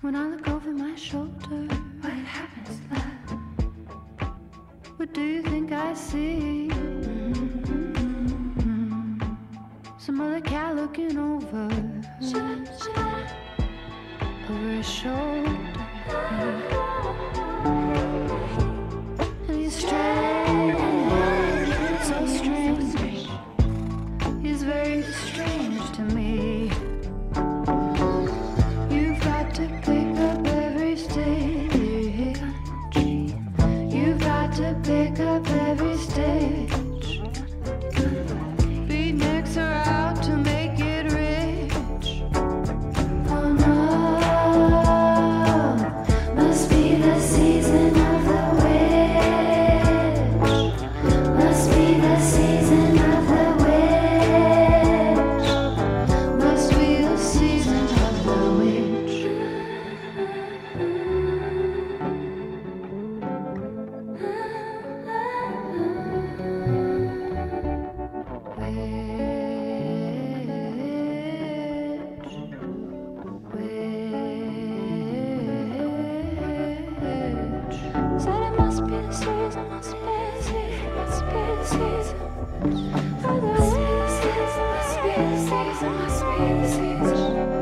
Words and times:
When 0.00 0.14
I 0.14 0.28
look 0.28 0.46
over 0.46 0.70
my 0.70 0.94
shoulder, 0.94 1.66
what 2.00 2.12
happens, 2.12 2.80
love? 2.88 3.02
What 4.96 5.12
do 5.12 5.20
you 5.20 5.42
think 5.42 5.72
I 5.72 5.92
see? 5.94 6.68
Mm-hmm. 6.70 8.14
Some 9.98 10.20
other 10.20 10.40
cat 10.40 10.76
looking 10.76 11.18
over, 11.18 11.68
over 14.48 14.68
his 14.70 14.88
shoulder. 14.88 15.58
Oh, 16.10 16.62
oh, 16.70 18.56
oh. 18.60 18.67
disease. 86.38 87.57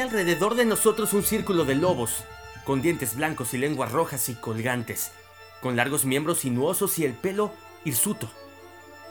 Alrededor 0.00 0.54
de 0.54 0.64
nosotros 0.64 1.12
un 1.12 1.22
círculo 1.22 1.64
de 1.64 1.74
lobos, 1.74 2.24
con 2.64 2.82
dientes 2.82 3.16
blancos 3.16 3.54
y 3.54 3.58
lenguas 3.58 3.92
rojas 3.92 4.28
y 4.28 4.34
colgantes, 4.34 5.12
con 5.60 5.76
largos 5.76 6.04
miembros 6.04 6.38
sinuosos 6.38 6.98
y 6.98 7.04
el 7.04 7.12
pelo 7.14 7.52
hirsuto. 7.84 8.28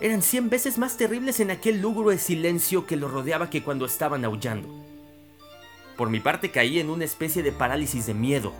Eran 0.01 0.21
cien 0.21 0.49
veces 0.49 0.77
más 0.77 0.97
terribles 0.97 1.39
en 1.39 1.51
aquel 1.51 1.81
lúgubre 1.81 2.17
silencio 2.17 2.85
que 2.85 2.97
los 2.97 3.11
rodeaba 3.11 3.49
que 3.49 3.63
cuando 3.63 3.85
estaban 3.85 4.25
aullando. 4.25 4.67
Por 5.95 6.09
mi 6.09 6.19
parte 6.19 6.51
caí 6.51 6.79
en 6.79 6.89
una 6.89 7.05
especie 7.05 7.41
de 7.43 7.53
parálisis 7.53 8.05
de 8.05 8.13
miedo. 8.13 8.51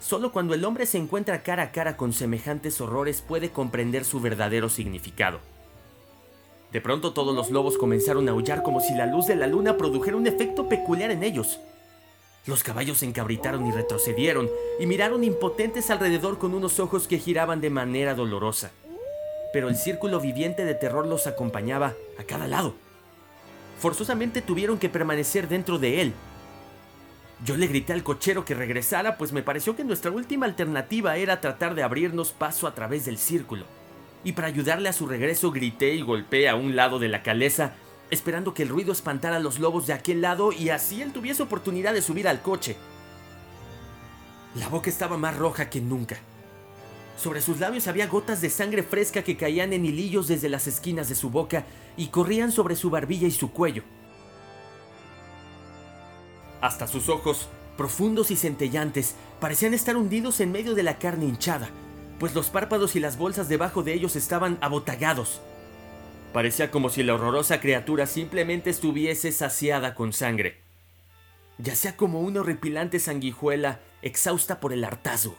Solo 0.00 0.32
cuando 0.32 0.54
el 0.54 0.64
hombre 0.64 0.86
se 0.86 0.96
encuentra 0.96 1.42
cara 1.42 1.64
a 1.64 1.72
cara 1.72 1.98
con 1.98 2.14
semejantes 2.14 2.80
horrores 2.80 3.20
puede 3.20 3.50
comprender 3.50 4.04
su 4.04 4.20
verdadero 4.20 4.70
significado. 4.70 5.40
De 6.72 6.80
pronto 6.80 7.12
todos 7.12 7.34
los 7.34 7.50
lobos 7.50 7.78
comenzaron 7.78 8.28
a 8.28 8.32
aullar 8.32 8.62
como 8.62 8.80
si 8.80 8.94
la 8.94 9.06
luz 9.06 9.26
de 9.26 9.36
la 9.36 9.46
luna 9.46 9.76
produjera 9.76 10.16
un 10.16 10.26
efecto 10.26 10.68
peculiar 10.68 11.10
en 11.10 11.22
ellos. 11.22 11.60
Los 12.46 12.62
caballos 12.62 12.98
se 12.98 13.06
encabritaron 13.06 13.66
y 13.66 13.72
retrocedieron 13.72 14.50
y 14.78 14.86
miraron 14.86 15.24
impotentes 15.24 15.90
alrededor 15.90 16.38
con 16.38 16.54
unos 16.54 16.78
ojos 16.78 17.08
que 17.08 17.18
giraban 17.18 17.60
de 17.60 17.70
manera 17.70 18.14
dolorosa. 18.14 18.72
Pero 19.52 19.68
el 19.68 19.76
círculo 19.76 20.20
viviente 20.20 20.64
de 20.64 20.74
terror 20.74 21.06
los 21.06 21.26
acompañaba 21.26 21.94
a 22.18 22.24
cada 22.24 22.46
lado. 22.46 22.74
Forzosamente 23.78 24.42
tuvieron 24.42 24.78
que 24.78 24.88
permanecer 24.88 25.48
dentro 25.48 25.78
de 25.78 26.02
él. 26.02 26.12
Yo 27.44 27.56
le 27.56 27.66
grité 27.66 27.92
al 27.92 28.02
cochero 28.02 28.44
que 28.44 28.54
regresara, 28.54 29.18
pues 29.18 29.32
me 29.32 29.42
pareció 29.42 29.76
que 29.76 29.84
nuestra 29.84 30.10
última 30.10 30.46
alternativa 30.46 31.16
era 31.16 31.40
tratar 31.40 31.74
de 31.74 31.82
abrirnos 31.82 32.32
paso 32.32 32.66
a 32.66 32.74
través 32.74 33.04
del 33.04 33.18
círculo 33.18 33.64
y 34.26 34.32
para 34.32 34.48
ayudarle 34.48 34.88
a 34.88 34.92
su 34.92 35.06
regreso 35.06 35.52
grité 35.52 35.94
y 35.94 36.02
golpeé 36.02 36.48
a 36.48 36.56
un 36.56 36.74
lado 36.74 36.98
de 36.98 37.06
la 37.06 37.22
caleza, 37.22 37.74
esperando 38.10 38.54
que 38.54 38.64
el 38.64 38.68
ruido 38.68 38.90
espantara 38.90 39.36
a 39.36 39.40
los 39.40 39.60
lobos 39.60 39.86
de 39.86 39.92
aquel 39.92 40.20
lado 40.20 40.50
y 40.50 40.70
así 40.70 41.00
él 41.00 41.12
tuviese 41.12 41.44
oportunidad 41.44 41.94
de 41.94 42.02
subir 42.02 42.26
al 42.26 42.42
coche. 42.42 42.76
La 44.56 44.68
boca 44.68 44.90
estaba 44.90 45.16
más 45.16 45.36
roja 45.36 45.70
que 45.70 45.80
nunca. 45.80 46.16
Sobre 47.16 47.40
sus 47.40 47.60
labios 47.60 47.86
había 47.86 48.08
gotas 48.08 48.40
de 48.40 48.50
sangre 48.50 48.82
fresca 48.82 49.22
que 49.22 49.36
caían 49.36 49.72
en 49.72 49.86
hilillos 49.86 50.26
desde 50.26 50.48
las 50.48 50.66
esquinas 50.66 51.08
de 51.08 51.14
su 51.14 51.30
boca 51.30 51.64
y 51.96 52.08
corrían 52.08 52.50
sobre 52.50 52.74
su 52.74 52.90
barbilla 52.90 53.28
y 53.28 53.30
su 53.30 53.52
cuello. 53.52 53.84
Hasta 56.60 56.88
sus 56.88 57.08
ojos, 57.08 57.48
profundos 57.76 58.32
y 58.32 58.36
centellantes, 58.36 59.14
parecían 59.38 59.72
estar 59.72 59.96
hundidos 59.96 60.40
en 60.40 60.50
medio 60.50 60.74
de 60.74 60.82
la 60.82 60.98
carne 60.98 61.26
hinchada 61.26 61.70
pues 62.18 62.34
los 62.34 62.48
párpados 62.48 62.96
y 62.96 63.00
las 63.00 63.18
bolsas 63.18 63.48
debajo 63.48 63.82
de 63.82 63.94
ellos 63.94 64.16
estaban 64.16 64.58
abotagados. 64.60 65.40
Parecía 66.32 66.70
como 66.70 66.90
si 66.90 67.02
la 67.02 67.14
horrorosa 67.14 67.60
criatura 67.60 68.06
simplemente 68.06 68.70
estuviese 68.70 69.32
saciada 69.32 69.94
con 69.94 70.12
sangre. 70.12 70.60
Yacía 71.58 71.96
como 71.96 72.20
una 72.20 72.40
horripilante 72.40 72.98
sanguijuela 72.98 73.80
exhausta 74.02 74.60
por 74.60 74.72
el 74.72 74.84
hartazgo. 74.84 75.36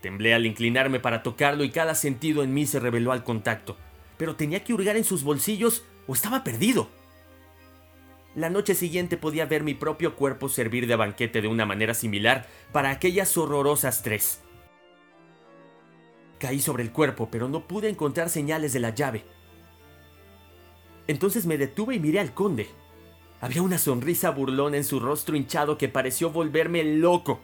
Temblé 0.00 0.34
al 0.34 0.46
inclinarme 0.46 1.00
para 1.00 1.22
tocarlo 1.22 1.64
y 1.64 1.70
cada 1.70 1.94
sentido 1.94 2.42
en 2.42 2.52
mí 2.52 2.66
se 2.66 2.80
reveló 2.80 3.12
al 3.12 3.24
contacto, 3.24 3.76
pero 4.16 4.36
tenía 4.36 4.64
que 4.64 4.72
hurgar 4.72 4.96
en 4.96 5.04
sus 5.04 5.22
bolsillos 5.22 5.84
o 6.06 6.14
estaba 6.14 6.44
perdido. 6.44 6.88
La 8.34 8.50
noche 8.50 8.74
siguiente 8.74 9.16
podía 9.16 9.46
ver 9.46 9.62
mi 9.62 9.74
propio 9.74 10.16
cuerpo 10.16 10.48
servir 10.48 10.86
de 10.86 10.96
banquete 10.96 11.40
de 11.40 11.48
una 11.48 11.66
manera 11.66 11.94
similar 11.94 12.46
para 12.72 12.90
aquellas 12.90 13.36
horrorosas 13.38 14.02
tres. 14.02 14.40
Caí 16.44 16.60
sobre 16.60 16.82
el 16.82 16.92
cuerpo, 16.92 17.30
pero 17.32 17.48
no 17.48 17.66
pude 17.66 17.88
encontrar 17.88 18.28
señales 18.28 18.74
de 18.74 18.80
la 18.80 18.94
llave. 18.94 19.24
Entonces 21.06 21.46
me 21.46 21.56
detuve 21.56 21.94
y 21.94 22.00
miré 22.00 22.20
al 22.20 22.34
conde. 22.34 22.68
Había 23.40 23.62
una 23.62 23.78
sonrisa 23.78 24.28
burlona 24.28 24.76
en 24.76 24.84
su 24.84 25.00
rostro 25.00 25.36
hinchado 25.36 25.78
que 25.78 25.88
pareció 25.88 26.28
volverme 26.28 26.84
loco. 26.84 27.40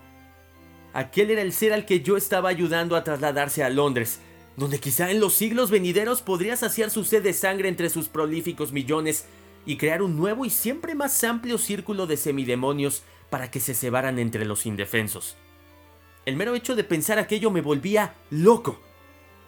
Aquel 0.92 1.30
era 1.30 1.40
el 1.40 1.54
ser 1.54 1.72
al 1.72 1.86
que 1.86 2.02
yo 2.02 2.18
estaba 2.18 2.50
ayudando 2.50 2.94
a 2.94 3.02
trasladarse 3.02 3.64
a 3.64 3.70
Londres, 3.70 4.20
donde 4.58 4.80
quizá 4.80 5.10
en 5.10 5.18
los 5.18 5.32
siglos 5.32 5.70
venideros 5.70 6.20
podría 6.20 6.58
saciar 6.58 6.90
su 6.90 7.04
sed 7.04 7.22
de 7.22 7.32
sangre 7.32 7.70
entre 7.70 7.88
sus 7.88 8.10
prolíficos 8.10 8.70
millones 8.70 9.24
y 9.64 9.78
crear 9.78 10.02
un 10.02 10.14
nuevo 10.18 10.44
y 10.44 10.50
siempre 10.50 10.94
más 10.94 11.24
amplio 11.24 11.56
círculo 11.56 12.06
de 12.06 12.18
semidemonios 12.18 13.02
para 13.30 13.50
que 13.50 13.60
se 13.60 13.72
cebaran 13.72 14.18
entre 14.18 14.44
los 14.44 14.66
indefensos. 14.66 15.38
El 16.26 16.36
mero 16.36 16.54
hecho 16.54 16.76
de 16.76 16.84
pensar 16.84 17.18
aquello 17.18 17.50
me 17.50 17.62
volvía 17.62 18.12
loco 18.28 18.89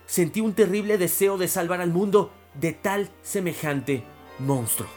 sentí 0.07 0.41
un 0.41 0.55
terrible 0.55 0.99
deseo 0.99 1.39
de 1.39 1.49
salvar 1.49 1.81
al 1.81 1.93
mundo 1.93 2.33
de 2.55 2.73
tal 2.73 3.11
semejante 3.23 4.05
monstruo. 4.39 4.89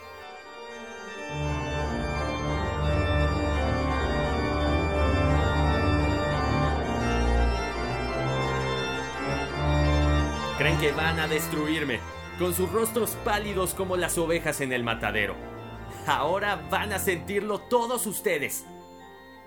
Creen 10.57 10.77
que 10.79 10.93
van 10.93 11.19
a 11.19 11.27
destruirme, 11.27 11.99
con 12.39 12.53
sus 12.53 12.71
rostros 12.71 13.11
pálidos 13.25 13.73
como 13.73 13.97
las 13.97 14.17
ovejas 14.17 14.61
en 14.61 14.71
el 14.71 14.83
matadero. 14.83 15.35
Ahora 16.07 16.55
van 16.69 16.93
a 16.93 16.99
sentirlo 16.99 17.59
todos 17.59 18.05
ustedes. 18.07 18.65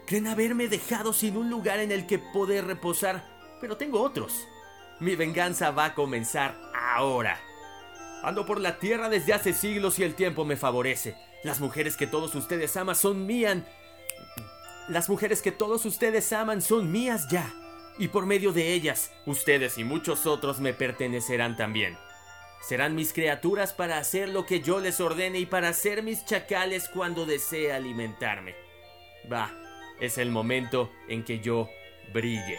Creen 0.07 0.27
haberme 0.27 0.69
dejado 0.69 1.13
sin 1.13 1.37
un 1.37 1.49
lugar 1.49 1.81
en 1.81 1.93
el 1.93 2.07
que 2.07 2.19
poder 2.19 2.67
reposar, 2.67 3.25
pero 3.61 3.77
tengo 3.77 4.03
otros. 4.03 4.47
Mi 5.01 5.15
venganza 5.15 5.71
va 5.71 5.87
a 5.87 5.95
comenzar 5.95 6.57
ahora. 6.75 7.41
Ando 8.23 8.45
por 8.45 8.61
la 8.61 8.79
tierra 8.79 9.09
desde 9.09 9.33
hace 9.33 9.53
siglos 9.53 9.99
y 9.99 10.05
el 10.05 10.15
tiempo 10.15 10.45
me 10.45 10.57
favorece. 10.57 11.17
Las 11.45 11.61
mujeres 11.61 11.97
que 11.97 12.09
todos 12.09 12.35
ustedes 12.35 12.77
aman 12.77 12.97
son 12.97 13.27
mías. 13.27 13.59
Las 14.89 15.09
mujeres 15.09 15.41
que 15.41 15.53
todos 15.53 15.85
ustedes 15.85 16.33
aman 16.33 16.63
son 16.63 16.91
mías 16.91 17.29
ya. 17.31 17.53
Y 17.99 18.09
por 18.09 18.27
medio 18.27 18.53
de 18.53 18.73
ellas, 18.73 19.13
ustedes 19.27 19.79
y 19.79 19.85
muchos 19.85 20.27
otros 20.27 20.61
me 20.61 20.73
pertenecerán 20.73 21.57
también. 21.57 21.97
Serán 22.61 22.97
mis 22.97 23.13
criaturas 23.13 23.73
para 23.73 23.99
hacer 23.99 24.29
lo 24.29 24.47
que 24.47 24.61
yo 24.61 24.81
les 24.81 25.01
ordene 25.01 25.39
y 25.39 25.47
para 25.47 25.73
ser 25.73 26.03
mis 26.03 26.25
chacales 26.25 26.89
cuando 26.89 27.25
desee 27.25 27.73
alimentarme. 27.73 28.57
Va, 29.33 29.53
es 30.01 30.19
el 30.19 30.31
momento 30.31 30.91
en 31.09 31.25
que 31.25 31.39
yo 31.39 31.69
brille. 32.13 32.59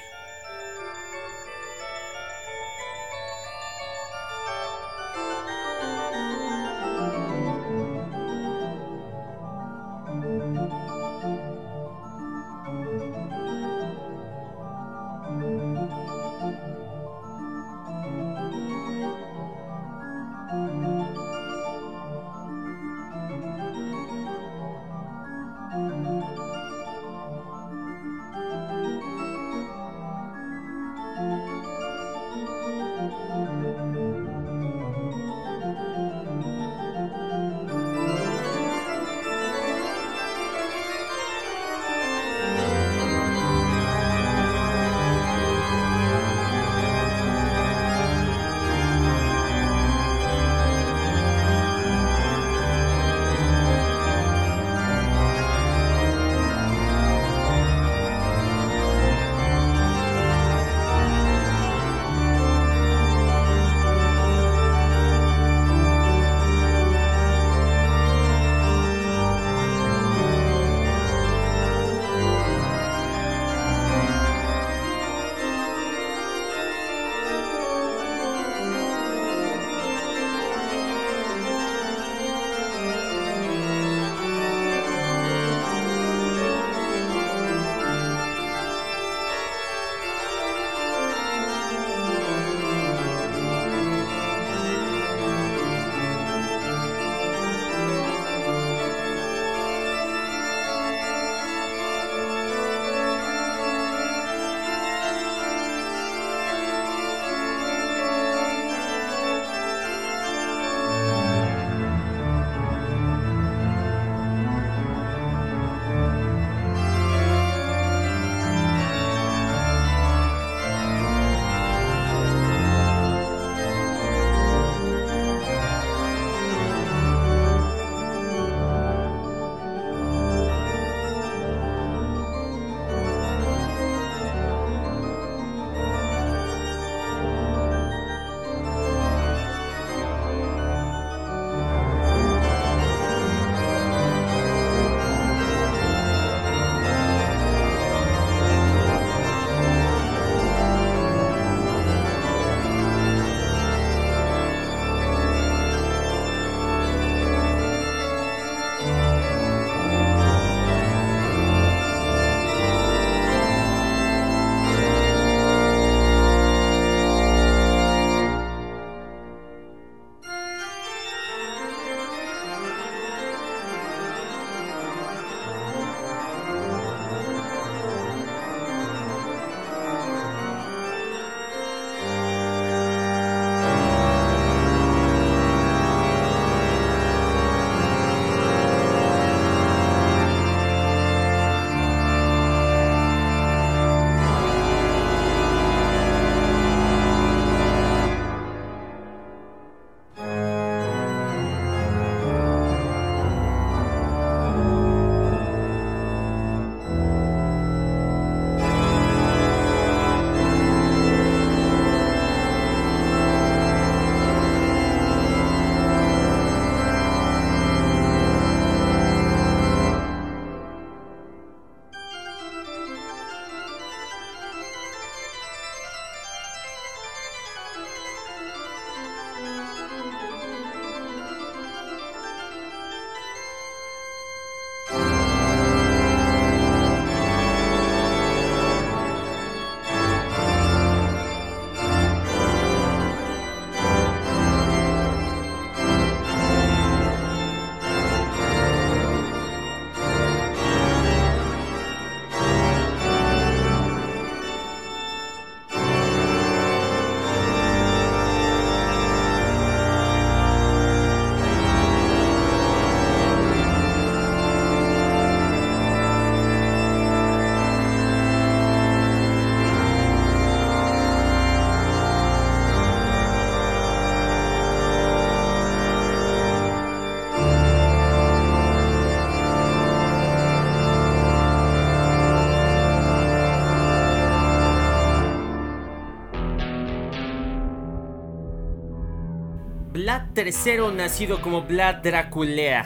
Vlad 290.33 290.47
III, 290.47 290.95
nacido 290.95 291.41
como 291.41 291.63
Vlad 291.63 291.95
Draculea, 292.03 292.85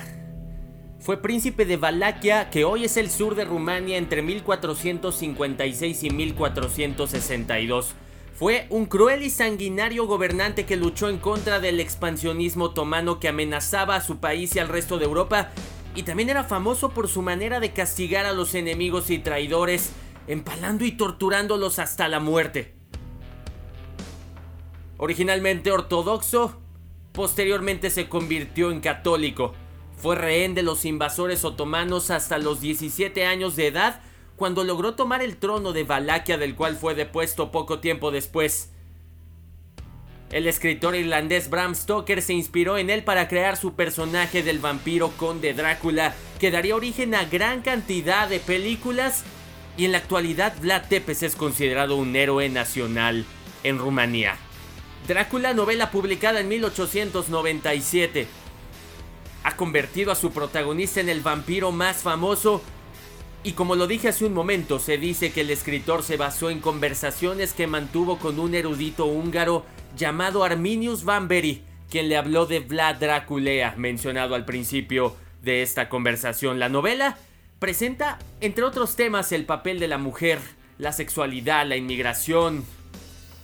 fue 0.99 1.21
príncipe 1.21 1.65
de 1.65 1.77
Valaquia, 1.77 2.49
que 2.49 2.63
hoy 2.63 2.85
es 2.85 2.95
el 2.95 3.09
sur 3.09 3.35
de 3.35 3.43
Rumania 3.43 3.97
entre 3.97 4.21
1456 4.21 6.03
y 6.03 6.09
1462. 6.09 7.93
Fue 8.33 8.67
un 8.69 8.85
cruel 8.85 9.23
y 9.23 9.29
sanguinario 9.29 10.07
gobernante 10.07 10.65
que 10.65 10.77
luchó 10.77 11.09
en 11.09 11.17
contra 11.17 11.59
del 11.59 11.79
expansionismo 11.79 12.65
otomano 12.65 13.19
que 13.19 13.27
amenazaba 13.27 13.95
a 13.95 14.01
su 14.01 14.19
país 14.19 14.55
y 14.55 14.59
al 14.59 14.69
resto 14.69 14.97
de 14.97 15.05
Europa, 15.05 15.51
y 15.95 16.03
también 16.03 16.29
era 16.29 16.45
famoso 16.45 16.91
por 16.91 17.09
su 17.09 17.21
manera 17.21 17.59
de 17.59 17.73
castigar 17.73 18.25
a 18.25 18.33
los 18.33 18.55
enemigos 18.55 19.09
y 19.09 19.19
traidores, 19.19 19.91
empalando 20.27 20.85
y 20.85 20.93
torturándolos 20.93 21.79
hasta 21.79 22.07
la 22.07 22.19
muerte. 22.19 22.75
Originalmente 24.97 25.71
ortodoxo, 25.71 26.62
posteriormente 27.13 27.89
se 27.89 28.09
convirtió 28.09 28.71
en 28.71 28.81
católico. 28.81 29.53
Fue 29.95 30.15
rehén 30.15 30.55
de 30.55 30.63
los 30.63 30.83
invasores 30.83 31.45
otomanos 31.45 32.11
hasta 32.11 32.37
los 32.37 32.59
17 32.59 33.25
años 33.25 33.55
de 33.55 33.67
edad, 33.67 34.01
cuando 34.35 34.63
logró 34.63 34.95
tomar 34.95 35.21
el 35.21 35.37
trono 35.37 35.71
de 35.71 35.83
Valaquia 35.83 36.37
del 36.37 36.55
cual 36.55 36.75
fue 36.75 36.95
depuesto 36.95 37.51
poco 37.51 37.79
tiempo 37.79 38.11
después. 38.11 38.71
El 40.31 40.47
escritor 40.47 40.95
irlandés 40.95 41.47
Bram 41.47 41.75
Stoker 41.75 42.23
se 42.23 42.33
inspiró 42.33 42.79
en 42.79 42.89
él 42.89 43.03
para 43.03 43.27
crear 43.27 43.55
su 43.55 43.75
personaje 43.75 44.41
del 44.41 44.57
vampiro 44.57 45.11
conde 45.15 45.53
Drácula, 45.53 46.15
que 46.39 46.49
daría 46.49 46.75
origen 46.75 47.13
a 47.13 47.25
gran 47.25 47.61
cantidad 47.61 48.27
de 48.27 48.39
películas, 48.39 49.23
y 49.77 49.85
en 49.85 49.91
la 49.91 49.99
actualidad 49.99 50.55
Vlad 50.59 50.87
Tepes 50.89 51.21
es 51.21 51.35
considerado 51.35 51.95
un 51.95 52.15
héroe 52.15 52.49
nacional 52.49 53.25
en 53.63 53.77
Rumanía. 53.77 54.35
Drácula, 55.07 55.53
novela 55.53 55.91
publicada 55.91 56.39
en 56.39 56.47
1897, 56.47 58.25
ha 59.43 59.55
convertido 59.57 60.13
a 60.13 60.15
su 60.15 60.31
protagonista 60.31 61.01
en 61.01 61.09
el 61.09 61.19
vampiro 61.19 61.73
más 61.73 61.97
famoso 61.97 62.61
y 63.43 63.51
como 63.51 63.75
lo 63.75 63.87
dije 63.87 64.07
hace 64.07 64.23
un 64.23 64.33
momento, 64.33 64.79
se 64.79 64.97
dice 64.97 65.33
que 65.33 65.41
el 65.41 65.49
escritor 65.49 66.03
se 66.03 66.15
basó 66.15 66.49
en 66.49 66.61
conversaciones 66.61 67.51
que 67.51 67.67
mantuvo 67.67 68.17
con 68.17 68.39
un 68.39 68.55
erudito 68.55 69.05
húngaro 69.05 69.65
llamado 69.97 70.45
Arminius 70.45 71.03
Vanberry, 71.03 71.63
quien 71.89 72.07
le 72.07 72.15
habló 72.15 72.45
de 72.45 72.61
Vlad 72.61 72.95
Draculea, 72.95 73.75
mencionado 73.75 74.35
al 74.35 74.45
principio 74.45 75.17
de 75.41 75.61
esta 75.61 75.89
conversación. 75.89 76.59
La 76.59 76.69
novela 76.69 77.17
presenta, 77.59 78.19
entre 78.39 78.63
otros 78.63 78.95
temas, 78.95 79.33
el 79.33 79.45
papel 79.45 79.79
de 79.79 79.89
la 79.89 79.97
mujer, 79.97 80.39
la 80.77 80.93
sexualidad, 80.93 81.67
la 81.67 81.75
inmigración, 81.75 82.63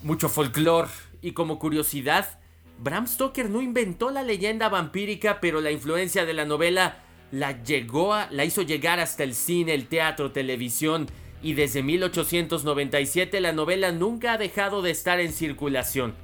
mucho 0.01 0.29
folclore 0.29 1.08
y 1.21 1.31
como 1.31 1.59
curiosidad, 1.59 2.39
Bram 2.81 3.07
Stoker 3.07 3.49
no 3.49 3.61
inventó 3.61 4.09
la 4.09 4.23
leyenda 4.23 4.69
vampírica, 4.69 5.39
pero 5.41 5.59
la 5.59 5.71
influencia 5.71 6.25
de 6.25 6.33
la 6.33 6.45
novela 6.45 7.03
la 7.31 7.61
llegó 7.63 8.13
a, 8.13 8.29
la 8.31 8.45
hizo 8.45 8.61
llegar 8.61 8.99
hasta 8.99 9.23
el 9.23 9.35
cine, 9.35 9.73
el 9.73 9.87
teatro, 9.87 10.31
televisión 10.31 11.07
y 11.41 11.53
desde 11.53 11.83
1897 11.83 13.41
la 13.41 13.51
novela 13.51 13.91
nunca 13.91 14.33
ha 14.33 14.37
dejado 14.37 14.81
de 14.81 14.91
estar 14.91 15.19
en 15.19 15.33
circulación. 15.33 16.15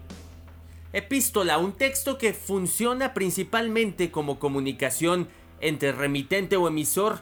Epístola, 0.93 1.57
un 1.57 1.73
texto 1.73 2.17
que 2.17 2.33
funciona 2.33 3.13
principalmente 3.13 4.11
como 4.11 4.39
comunicación 4.39 5.27
entre 5.59 5.91
remitente 5.91 6.55
o 6.55 6.69
emisor 6.69 7.19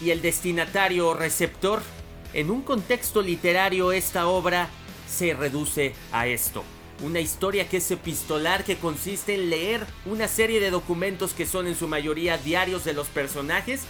y 0.00 0.10
el 0.10 0.22
destinatario 0.22 1.08
o 1.08 1.14
receptor. 1.14 1.82
En 2.32 2.52
un 2.52 2.62
contexto 2.62 3.20
literario 3.20 3.90
esta 3.90 4.28
obra 4.28 4.68
se 5.08 5.34
reduce 5.34 5.92
a 6.12 6.28
esto 6.28 6.62
una 7.02 7.20
historia 7.20 7.68
que 7.68 7.78
es 7.78 7.90
epistolar 7.90 8.64
que 8.64 8.76
consiste 8.76 9.34
en 9.34 9.50
leer 9.50 9.86
una 10.06 10.28
serie 10.28 10.60
de 10.60 10.70
documentos 10.70 11.32
que 11.32 11.46
son 11.46 11.66
en 11.66 11.74
su 11.74 11.88
mayoría 11.88 12.38
diarios 12.38 12.84
de 12.84 12.92
los 12.92 13.08
personajes. 13.08 13.82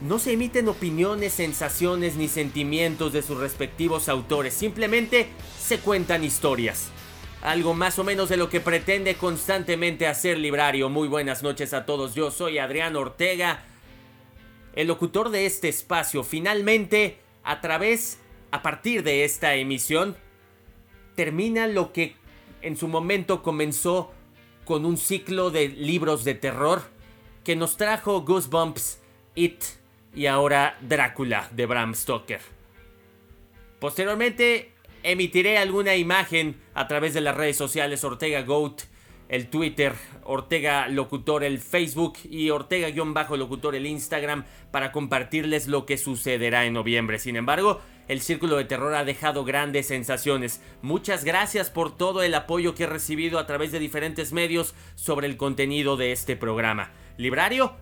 No 0.00 0.18
se 0.18 0.32
emiten 0.32 0.68
opiniones, 0.68 1.32
sensaciones 1.32 2.16
ni 2.16 2.28
sentimientos 2.28 3.12
de 3.12 3.22
sus 3.22 3.38
respectivos 3.38 4.08
autores, 4.08 4.52
simplemente 4.52 5.28
se 5.58 5.78
cuentan 5.78 6.24
historias. 6.24 6.90
Algo 7.40 7.74
más 7.74 7.98
o 7.98 8.04
menos 8.04 8.28
de 8.28 8.36
lo 8.36 8.48
que 8.48 8.60
pretende 8.60 9.14
constantemente 9.16 10.06
hacer 10.06 10.38
Librario. 10.38 10.88
Muy 10.88 11.08
buenas 11.08 11.42
noches 11.42 11.72
a 11.72 11.86
todos, 11.86 12.14
yo 12.14 12.30
soy 12.30 12.58
Adrián 12.58 12.94
Ortega, 12.94 13.64
el 14.74 14.86
locutor 14.88 15.30
de 15.30 15.46
este 15.46 15.68
espacio. 15.68 16.22
Finalmente, 16.22 17.18
a 17.42 17.60
través, 17.60 18.18
a 18.50 18.62
partir 18.62 19.02
de 19.02 19.24
esta 19.24 19.54
emisión, 19.54 20.16
termina 21.14 21.66
lo 21.66 21.92
que 21.92 22.16
en 22.60 22.76
su 22.76 22.88
momento 22.88 23.42
comenzó 23.42 24.12
con 24.64 24.86
un 24.86 24.96
ciclo 24.96 25.50
de 25.50 25.68
libros 25.68 26.24
de 26.24 26.34
terror 26.34 26.82
que 27.44 27.56
nos 27.56 27.76
trajo 27.76 28.22
Goosebumps, 28.22 29.00
It 29.34 29.64
y 30.14 30.26
ahora 30.26 30.76
Drácula 30.80 31.48
de 31.52 31.66
Bram 31.66 31.94
Stoker. 31.94 32.40
Posteriormente 33.80 34.72
emitiré 35.02 35.58
alguna 35.58 35.96
imagen 35.96 36.60
a 36.74 36.86
través 36.86 37.14
de 37.14 37.20
las 37.20 37.36
redes 37.36 37.56
sociales 37.56 38.04
Ortega 38.04 38.42
Goat, 38.42 38.82
el 39.28 39.48
Twitter, 39.48 39.94
Ortega 40.24 40.88
Locutor, 40.88 41.42
el 41.42 41.58
Facebook 41.58 42.18
y 42.24 42.50
Ortega-Locutor, 42.50 43.74
el 43.74 43.86
Instagram, 43.86 44.44
para 44.70 44.92
compartirles 44.92 45.68
lo 45.68 45.86
que 45.86 45.96
sucederá 45.96 46.66
en 46.66 46.74
noviembre. 46.74 47.18
Sin 47.18 47.36
embargo, 47.36 47.80
el 48.12 48.20
Círculo 48.20 48.56
de 48.56 48.64
Terror 48.64 48.94
ha 48.94 49.04
dejado 49.04 49.44
grandes 49.44 49.86
sensaciones. 49.86 50.60
Muchas 50.82 51.24
gracias 51.24 51.70
por 51.70 51.96
todo 51.96 52.22
el 52.22 52.34
apoyo 52.34 52.74
que 52.74 52.84
he 52.84 52.86
recibido 52.86 53.38
a 53.38 53.46
través 53.46 53.72
de 53.72 53.78
diferentes 53.78 54.32
medios 54.32 54.74
sobre 54.94 55.26
el 55.26 55.36
contenido 55.36 55.96
de 55.96 56.12
este 56.12 56.36
programa. 56.36 56.92
Librario 57.16 57.74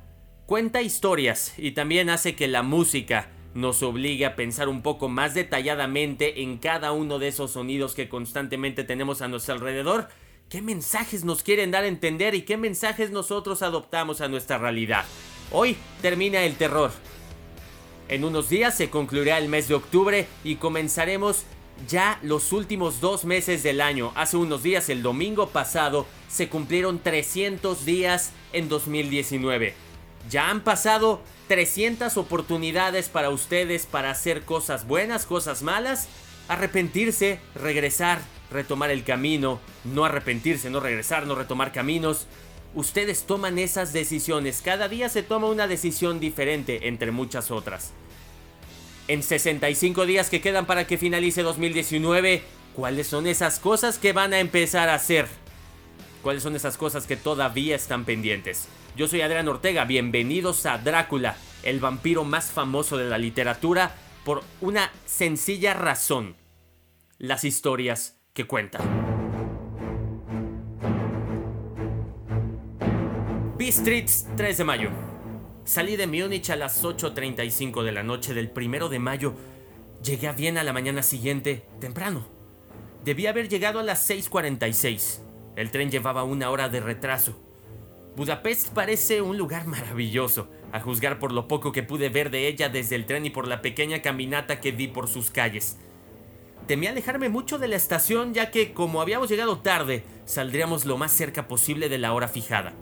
cuenta 0.46 0.82
historias 0.82 1.54
y 1.58 1.72
también 1.72 2.10
hace 2.10 2.34
que 2.34 2.48
la 2.48 2.62
música 2.62 3.28
nos 3.54 3.82
obligue 3.82 4.24
a 4.24 4.36
pensar 4.36 4.68
un 4.68 4.82
poco 4.82 5.08
más 5.08 5.34
detalladamente 5.34 6.42
en 6.42 6.58
cada 6.58 6.92
uno 6.92 7.18
de 7.18 7.28
esos 7.28 7.50
sonidos 7.52 7.94
que 7.94 8.08
constantemente 8.08 8.84
tenemos 8.84 9.22
a 9.22 9.28
nuestro 9.28 9.54
alrededor. 9.54 10.08
¿Qué 10.48 10.62
mensajes 10.62 11.24
nos 11.24 11.42
quieren 11.42 11.70
dar 11.70 11.84
a 11.84 11.88
entender 11.88 12.34
y 12.34 12.42
qué 12.42 12.56
mensajes 12.56 13.10
nosotros 13.10 13.62
adoptamos 13.62 14.20
a 14.20 14.28
nuestra 14.28 14.58
realidad? 14.58 15.04
Hoy 15.52 15.76
termina 16.00 16.42
el 16.42 16.54
terror, 16.54 16.92
en 18.10 18.24
unos 18.24 18.48
días 18.48 18.76
se 18.76 18.90
concluirá 18.90 19.38
el 19.38 19.48
mes 19.48 19.68
de 19.68 19.74
octubre 19.74 20.26
y 20.42 20.56
comenzaremos 20.56 21.44
ya 21.88 22.18
los 22.22 22.52
últimos 22.52 23.00
dos 23.00 23.24
meses 23.24 23.62
del 23.62 23.80
año. 23.80 24.12
Hace 24.16 24.36
unos 24.36 24.64
días, 24.64 24.88
el 24.88 25.02
domingo 25.02 25.48
pasado, 25.50 26.06
se 26.28 26.48
cumplieron 26.48 26.98
300 26.98 27.84
días 27.84 28.32
en 28.52 28.68
2019. 28.68 29.74
Ya 30.28 30.50
han 30.50 30.62
pasado 30.62 31.22
300 31.46 32.16
oportunidades 32.16 33.08
para 33.08 33.30
ustedes 33.30 33.86
para 33.86 34.10
hacer 34.10 34.42
cosas 34.42 34.88
buenas, 34.88 35.24
cosas 35.24 35.62
malas, 35.62 36.08
arrepentirse, 36.48 37.38
regresar, 37.54 38.20
retomar 38.50 38.90
el 38.90 39.04
camino, 39.04 39.60
no 39.84 40.04
arrepentirse, 40.04 40.68
no 40.68 40.80
regresar, 40.80 41.28
no 41.28 41.36
retomar 41.36 41.72
caminos. 41.72 42.26
Ustedes 42.74 43.24
toman 43.24 43.58
esas 43.58 43.92
decisiones, 43.92 44.62
cada 44.62 44.88
día 44.88 45.08
se 45.08 45.22
toma 45.22 45.48
una 45.48 45.66
decisión 45.66 46.20
diferente 46.20 46.88
entre 46.88 47.10
muchas 47.10 47.50
otras 47.50 47.92
en 49.10 49.24
65 49.24 50.06
días 50.06 50.30
que 50.30 50.40
quedan 50.40 50.66
para 50.66 50.86
que 50.86 50.96
finalice 50.96 51.42
2019, 51.42 52.44
¿cuáles 52.76 53.08
son 53.08 53.26
esas 53.26 53.58
cosas 53.58 53.98
que 53.98 54.12
van 54.12 54.32
a 54.32 54.38
empezar 54.38 54.88
a 54.88 54.94
hacer? 54.94 55.26
¿Cuáles 56.22 56.44
son 56.44 56.54
esas 56.54 56.76
cosas 56.76 57.08
que 57.08 57.16
todavía 57.16 57.74
están 57.74 58.04
pendientes? 58.04 58.68
Yo 58.96 59.08
soy 59.08 59.22
Adrián 59.22 59.48
Ortega, 59.48 59.84
bienvenidos 59.84 60.64
a 60.64 60.78
Drácula, 60.78 61.36
el 61.64 61.80
vampiro 61.80 62.22
más 62.22 62.52
famoso 62.52 62.98
de 62.98 63.08
la 63.08 63.18
literatura, 63.18 63.96
por 64.24 64.44
una 64.60 64.92
sencilla 65.06 65.74
razón, 65.74 66.36
las 67.18 67.42
historias 67.42 68.20
que 68.32 68.46
cuentan. 68.46 69.19
B-Streets 73.60 74.26
3 74.38 74.56
de 74.56 74.64
mayo. 74.64 74.88
Salí 75.64 75.96
de 75.96 76.06
Múnich 76.06 76.48
a 76.48 76.56
las 76.56 76.82
8.35 76.82 77.82
de 77.82 77.92
la 77.92 78.02
noche 78.02 78.32
del 78.32 78.48
primero 78.48 78.88
de 78.88 78.98
mayo. 78.98 79.34
Llegué 80.02 80.28
a 80.28 80.32
Viena 80.32 80.64
la 80.64 80.72
mañana 80.72 81.02
siguiente, 81.02 81.66
temprano. 81.78 82.26
Debía 83.04 83.28
haber 83.28 83.50
llegado 83.50 83.78
a 83.78 83.82
las 83.82 84.08
6.46. 84.08 85.20
El 85.56 85.70
tren 85.70 85.90
llevaba 85.90 86.24
una 86.24 86.48
hora 86.48 86.70
de 86.70 86.80
retraso. 86.80 87.38
Budapest 88.16 88.70
parece 88.70 89.20
un 89.20 89.36
lugar 89.36 89.66
maravilloso, 89.66 90.48
a 90.72 90.80
juzgar 90.80 91.18
por 91.18 91.30
lo 91.30 91.46
poco 91.46 91.70
que 91.70 91.82
pude 91.82 92.08
ver 92.08 92.30
de 92.30 92.48
ella 92.48 92.70
desde 92.70 92.96
el 92.96 93.04
tren 93.04 93.26
y 93.26 93.30
por 93.30 93.46
la 93.46 93.60
pequeña 93.60 94.00
caminata 94.00 94.58
que 94.58 94.72
di 94.72 94.88
por 94.88 95.06
sus 95.06 95.30
calles. 95.30 95.76
Temí 96.66 96.86
alejarme 96.86 97.28
mucho 97.28 97.58
de 97.58 97.68
la 97.68 97.76
estación 97.76 98.32
ya 98.32 98.50
que 98.50 98.72
como 98.72 99.02
habíamos 99.02 99.28
llegado 99.28 99.58
tarde, 99.58 100.02
saldríamos 100.24 100.86
lo 100.86 100.96
más 100.96 101.12
cerca 101.12 101.46
posible 101.46 101.90
de 101.90 101.98
la 101.98 102.14
hora 102.14 102.26
fijada. 102.26 102.72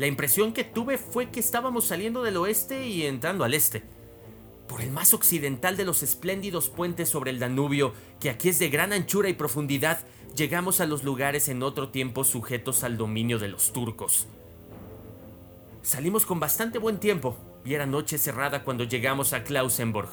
La 0.00 0.06
impresión 0.06 0.54
que 0.54 0.64
tuve 0.64 0.96
fue 0.96 1.28
que 1.28 1.40
estábamos 1.40 1.84
saliendo 1.84 2.22
del 2.22 2.38
oeste 2.38 2.88
y 2.88 3.04
entrando 3.04 3.44
al 3.44 3.52
este. 3.52 3.82
Por 4.66 4.80
el 4.80 4.90
más 4.90 5.12
occidental 5.12 5.76
de 5.76 5.84
los 5.84 6.02
espléndidos 6.02 6.70
puentes 6.70 7.10
sobre 7.10 7.30
el 7.30 7.38
Danubio, 7.38 7.92
que 8.18 8.30
aquí 8.30 8.48
es 8.48 8.58
de 8.58 8.70
gran 8.70 8.94
anchura 8.94 9.28
y 9.28 9.34
profundidad, 9.34 10.06
llegamos 10.34 10.80
a 10.80 10.86
los 10.86 11.04
lugares 11.04 11.50
en 11.50 11.62
otro 11.62 11.90
tiempo 11.90 12.24
sujetos 12.24 12.82
al 12.82 12.96
dominio 12.96 13.38
de 13.38 13.48
los 13.48 13.74
turcos. 13.74 14.26
Salimos 15.82 16.24
con 16.24 16.40
bastante 16.40 16.78
buen 16.78 16.98
tiempo 16.98 17.36
y 17.62 17.74
era 17.74 17.84
noche 17.84 18.16
cerrada 18.16 18.64
cuando 18.64 18.84
llegamos 18.84 19.34
a 19.34 19.44
Klausenburg, 19.44 20.08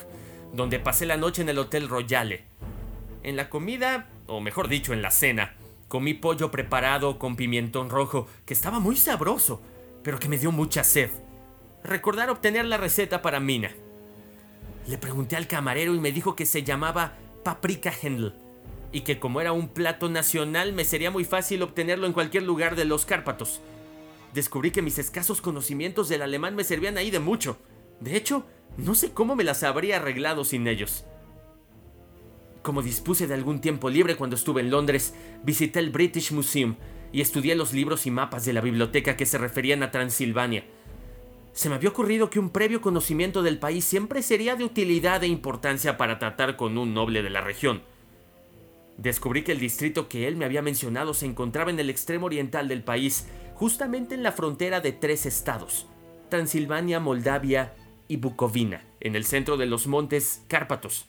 donde 0.52 0.80
pasé 0.80 1.06
la 1.06 1.16
noche 1.16 1.44
en 1.44 1.48
el 1.48 1.60
Hotel 1.60 1.88
Royale. 1.88 2.44
En 3.24 3.38
la 3.38 3.50
comida, 3.50 4.10
o 4.26 4.42
mejor 4.42 4.68
dicho, 4.68 4.92
en 4.92 5.02
la 5.02 5.12
cena, 5.12 5.56
comí 5.88 6.14
pollo 6.14 6.52
preparado 6.52 7.18
con 7.18 7.38
pimientón 7.38 7.90
rojo, 7.90 8.28
que 8.46 8.54
estaba 8.54 8.82
muy 8.82 8.98
sabroso, 8.98 9.62
pero 10.08 10.20
que 10.20 10.30
me 10.30 10.38
dio 10.38 10.54
mucha 10.54 10.86
sed. 10.86 11.10
Recordar 11.84 12.30
obtener 12.30 12.64
la 12.64 12.78
receta 12.78 13.22
para 13.22 13.42
Mina. 13.42 13.72
Le 14.88 14.98
pregunté 14.98 15.36
al 15.36 15.48
camarero 15.48 15.94
y 15.96 16.00
me 16.00 16.14
dijo 16.14 16.34
que 16.34 16.46
se 16.46 16.64
llamaba 16.64 17.18
paprika 17.44 17.92
Händel 17.92 18.34
y 18.94 19.02
que 19.02 19.20
como 19.20 19.42
era 19.42 19.52
un 19.52 19.68
plato 19.68 20.08
nacional 20.08 20.72
me 20.72 20.86
sería 20.86 21.12
muy 21.12 21.26
fácil 21.26 21.62
obtenerlo 21.62 22.08
en 22.08 22.14
cualquier 22.14 22.44
lugar 22.44 22.78
de 22.78 22.86
los 22.86 23.06
Cárpatos. 23.06 23.60
Descubrí 24.34 24.72
que 24.72 24.82
mis 24.82 24.98
escasos 24.98 25.42
conocimientos 25.42 26.08
del 26.08 26.22
alemán 26.22 26.56
me 26.56 26.64
servían 26.64 26.98
ahí 26.98 27.12
de 27.12 27.20
mucho. 27.20 27.58
De 28.00 28.16
hecho, 28.16 28.46
no 28.78 28.96
sé 28.96 29.12
cómo 29.12 29.36
me 29.36 29.44
las 29.44 29.64
habría 29.64 29.98
arreglado 29.98 30.46
sin 30.46 30.70
ellos. 30.70 31.04
Como 32.62 32.82
dispuse 32.82 33.28
de 33.28 33.34
algún 33.34 33.60
tiempo 33.60 33.90
libre 33.90 34.16
cuando 34.16 34.38
estuve 34.38 34.62
en 34.62 34.72
Londres, 34.72 35.14
visité 35.44 35.80
el 35.80 35.90
British 35.90 36.32
Museum 36.32 36.78
y 37.12 37.22
estudié 37.22 37.56
los 37.56 37.74
libros 37.74 38.06
y 38.06 38.12
mapas 38.12 38.46
de 38.46 38.54
la 38.54 38.62
biblioteca 38.62 39.18
que 39.18 39.26
se 39.26 39.38
referían 39.38 39.84
a 39.84 39.92
Transilvania. 39.92 40.66
Se 41.54 41.70
me 41.70 41.76
había 41.76 41.90
ocurrido 41.90 42.30
que 42.30 42.40
un 42.40 42.52
previo 42.52 42.82
conocimiento 42.82 43.42
del 43.42 43.58
país 43.58 43.84
siempre 43.84 44.22
sería 44.22 44.56
de 44.56 44.64
utilidad 44.64 45.24
e 45.24 45.28
importancia 45.28 45.98
para 45.98 46.20
tratar 46.20 46.56
con 46.56 46.78
un 46.78 46.94
noble 46.94 47.24
de 47.24 47.30
la 47.30 47.42
región. 47.42 47.82
Descubrí 48.98 49.44
que 49.44 49.52
el 49.52 49.60
distrito 49.60 50.08
que 50.10 50.28
él 50.28 50.36
me 50.36 50.46
había 50.46 50.62
mencionado 50.62 51.14
se 51.14 51.26
encontraba 51.26 51.72
en 51.72 51.80
el 51.80 51.90
extremo 51.90 52.26
oriental 52.26 52.68
del 52.68 52.84
país, 52.84 53.28
justamente 53.56 54.16
en 54.16 54.24
la 54.24 54.32
frontera 54.32 54.82
de 54.82 54.92
tres 54.92 55.26
estados, 55.26 55.88
Transilvania, 56.30 57.00
Moldavia 57.00 57.74
y 58.08 58.18
Bucovina, 58.18 58.84
en 59.00 59.16
el 59.16 59.26
centro 59.26 59.58
de 59.58 59.66
los 59.66 59.88
montes 59.88 60.44
Cárpatos, 60.48 61.08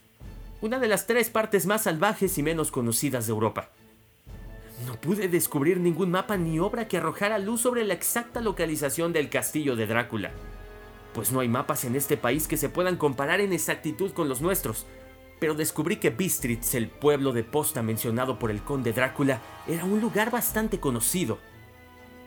una 0.61 0.79
de 0.79 0.89
las 0.89 1.07
tres 1.07 1.31
partes 1.31 1.67
más 1.67 1.83
salvajes 1.83 2.37
y 2.39 2.43
menos 2.43 2.71
conocidas 2.71 3.27
de 3.27 3.33
Europa. 3.33 3.71
No 4.87 4.95
pude 4.95 5.29
descubrir 5.29 5.81
ningún 5.81 6.11
mapa 6.11 6.37
ni 6.37 6.61
obra 6.61 6.87
que 6.87 6.99
arrojara 6.99 7.39
luz 7.39 7.61
sobre 7.63 7.85
la 7.85 7.95
exacta 7.95 8.41
localización 8.41 9.13
del 9.13 9.29
castillo 9.29 9.75
de 9.75 9.87
Drácula, 9.87 10.31
pues 11.15 11.33
no 11.33 11.41
hay 11.41 11.49
mapas 11.49 11.85
en 11.85 11.97
este 11.97 12.17
país 12.17 12.47
que 12.47 12.57
se 12.57 12.69
puedan 12.69 12.97
comparar 12.97 13.41
en 13.41 13.53
exactitud 13.53 14.13
con 14.13 14.29
los 14.29 14.41
nuestros, 14.41 14.87
pero 15.41 15.55
descubrí 15.55 15.97
que 15.97 16.11
Bistritz, 16.11 16.75
el 16.75 16.89
pueblo 16.89 17.33
de 17.33 17.45
posta 17.45 17.83
mencionado 17.83 18.39
por 18.39 18.51
el 18.51 18.63
conde 18.63 18.93
Drácula, 18.93 19.41
era 19.67 19.85
un 19.85 20.01
lugar 20.01 20.31
bastante 20.31 20.79
conocido. 20.79 21.39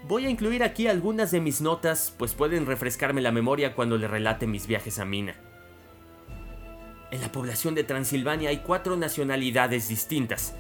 Voy 0.08 0.26
a 0.26 0.30
incluir 0.30 0.64
aquí 0.64 0.88
algunas 0.88 1.32
de 1.32 1.40
mis 1.40 1.62
notas, 1.62 2.14
pues 2.18 2.34
pueden 2.34 2.66
refrescarme 2.66 3.22
la 3.22 3.32
memoria 3.32 3.76
cuando 3.76 3.98
le 3.98 4.08
relate 4.08 4.48
mis 4.48 4.68
viajes 4.68 5.00
a 5.00 5.06
Mina. 5.06 5.36
En 7.12 7.22
la 7.22 7.32
población 7.32 7.76
de 7.76 7.84
Transilvania 7.84 8.50
hay 8.50 8.60
cuatro 8.60 8.98
nacionalidades 8.98 9.90
distintas, 9.90 10.56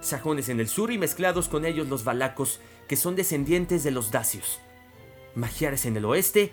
sajones 0.00 0.48
en 0.48 0.60
el 0.60 0.68
sur 0.68 0.90
y 0.92 0.98
mezclados 0.98 1.48
con 1.48 1.64
ellos 1.64 1.88
los 1.88 2.04
valacos, 2.04 2.60
que 2.88 2.96
son 2.96 3.16
descendientes 3.16 3.84
de 3.84 3.90
los 3.90 4.10
dacios, 4.10 4.60
magiares 5.34 5.86
en 5.86 5.96
el 5.96 6.04
oeste 6.04 6.52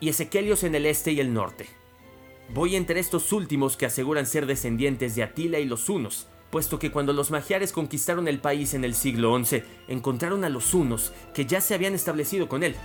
y 0.00 0.08
ezequelios 0.08 0.64
en 0.64 0.74
el 0.74 0.86
este 0.86 1.12
y 1.12 1.20
el 1.20 1.32
norte. 1.32 1.66
Voy 2.52 2.76
entre 2.76 3.00
estos 3.00 3.32
últimos 3.32 3.76
que 3.76 3.86
aseguran 3.86 4.26
ser 4.26 4.46
descendientes 4.46 5.14
de 5.14 5.22
Atila 5.22 5.58
y 5.58 5.64
los 5.64 5.88
hunos, 5.88 6.28
puesto 6.50 6.78
que 6.78 6.92
cuando 6.92 7.12
los 7.12 7.30
magiares 7.30 7.72
conquistaron 7.72 8.28
el 8.28 8.40
país 8.40 8.74
en 8.74 8.84
el 8.84 8.94
siglo 8.94 9.42
XI, 9.42 9.62
encontraron 9.88 10.44
a 10.44 10.48
los 10.48 10.72
hunos 10.74 11.12
que 11.32 11.46
ya 11.46 11.60
se 11.60 11.74
habían 11.74 11.94
establecido 11.94 12.48
con 12.48 12.62
él. 12.62 12.76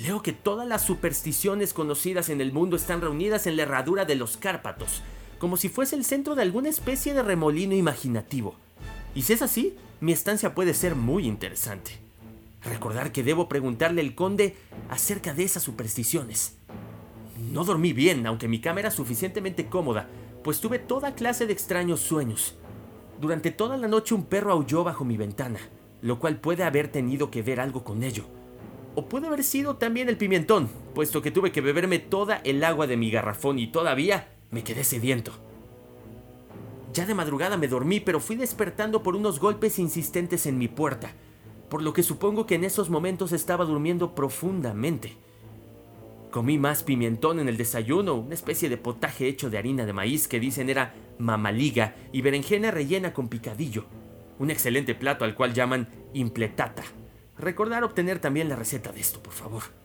Leo 0.00 0.22
que 0.22 0.32
todas 0.32 0.66
las 0.66 0.84
supersticiones 0.84 1.72
conocidas 1.72 2.28
en 2.30 2.40
el 2.40 2.52
mundo 2.52 2.76
están 2.76 3.00
reunidas 3.00 3.46
en 3.46 3.56
la 3.56 3.62
herradura 3.62 4.04
de 4.04 4.14
los 4.14 4.36
Cárpatos, 4.36 5.02
como 5.38 5.56
si 5.56 5.68
fuese 5.68 5.96
el 5.96 6.04
centro 6.04 6.34
de 6.34 6.42
alguna 6.42 6.68
especie 6.68 7.14
de 7.14 7.22
remolino 7.22 7.74
imaginativo. 7.74 8.56
Y 9.14 9.22
si 9.22 9.32
es 9.32 9.42
así, 9.42 9.76
mi 10.00 10.12
estancia 10.12 10.54
puede 10.54 10.74
ser 10.74 10.94
muy 10.94 11.26
interesante. 11.26 11.92
Recordar 12.62 13.12
que 13.12 13.22
debo 13.22 13.48
preguntarle 13.48 14.00
al 14.00 14.14
conde 14.14 14.56
acerca 14.90 15.32
de 15.32 15.44
esas 15.44 15.62
supersticiones. 15.62 16.56
No 17.52 17.64
dormí 17.64 17.92
bien, 17.92 18.26
aunque 18.26 18.48
mi 18.48 18.60
cama 18.60 18.80
era 18.80 18.90
suficientemente 18.90 19.66
cómoda, 19.66 20.08
pues 20.42 20.60
tuve 20.60 20.78
toda 20.78 21.14
clase 21.14 21.46
de 21.46 21.52
extraños 21.52 22.00
sueños. 22.00 22.56
Durante 23.20 23.50
toda 23.50 23.76
la 23.76 23.88
noche 23.88 24.14
un 24.14 24.24
perro 24.24 24.52
aulló 24.52 24.84
bajo 24.84 25.04
mi 25.04 25.16
ventana, 25.16 25.60
lo 26.02 26.18
cual 26.18 26.40
puede 26.40 26.64
haber 26.64 26.88
tenido 26.88 27.30
que 27.30 27.42
ver 27.42 27.60
algo 27.60 27.84
con 27.84 28.02
ello. 28.02 28.24
O 28.94 29.08
puede 29.08 29.28
haber 29.28 29.44
sido 29.44 29.76
también 29.76 30.08
el 30.08 30.16
pimentón, 30.16 30.68
puesto 30.94 31.22
que 31.22 31.30
tuve 31.30 31.52
que 31.52 31.60
beberme 31.60 32.00
toda 32.00 32.36
el 32.38 32.62
agua 32.64 32.86
de 32.88 32.96
mi 32.96 33.10
garrafón 33.10 33.58
y 33.58 33.68
todavía 33.68 34.28
me 34.50 34.64
quedé 34.64 34.84
sediento. 34.84 35.32
Ya 36.92 37.06
de 37.06 37.14
madrugada 37.14 37.56
me 37.56 37.68
dormí, 37.68 38.00
pero 38.00 38.20
fui 38.20 38.36
despertando 38.36 39.02
por 39.02 39.14
unos 39.14 39.40
golpes 39.40 39.78
insistentes 39.78 40.46
en 40.46 40.58
mi 40.58 40.68
puerta, 40.68 41.12
por 41.68 41.82
lo 41.82 41.92
que 41.92 42.02
supongo 42.02 42.46
que 42.46 42.54
en 42.54 42.64
esos 42.64 42.90
momentos 42.90 43.32
estaba 43.32 43.64
durmiendo 43.64 44.14
profundamente. 44.14 45.16
Comí 46.30 46.58
más 46.58 46.82
pimentón 46.82 47.40
en 47.40 47.48
el 47.48 47.56
desayuno, 47.56 48.14
una 48.14 48.34
especie 48.34 48.68
de 48.68 48.76
potaje 48.76 49.28
hecho 49.28 49.48
de 49.50 49.58
harina 49.58 49.86
de 49.86 49.92
maíz 49.92 50.28
que 50.28 50.40
dicen 50.40 50.68
era 50.68 50.94
mamaliga 51.18 51.94
y 52.12 52.20
berenjena 52.22 52.70
rellena 52.70 53.14
con 53.14 53.28
picadillo. 53.28 53.86
Un 54.38 54.50
excelente 54.50 54.94
plato 54.94 55.24
al 55.24 55.34
cual 55.34 55.54
llaman 55.54 55.88
impletata. 56.12 56.84
Recordar 57.38 57.84
obtener 57.84 58.18
también 58.18 58.48
la 58.48 58.56
receta 58.56 58.92
de 58.92 59.00
esto, 59.00 59.22
por 59.22 59.32
favor. 59.32 59.77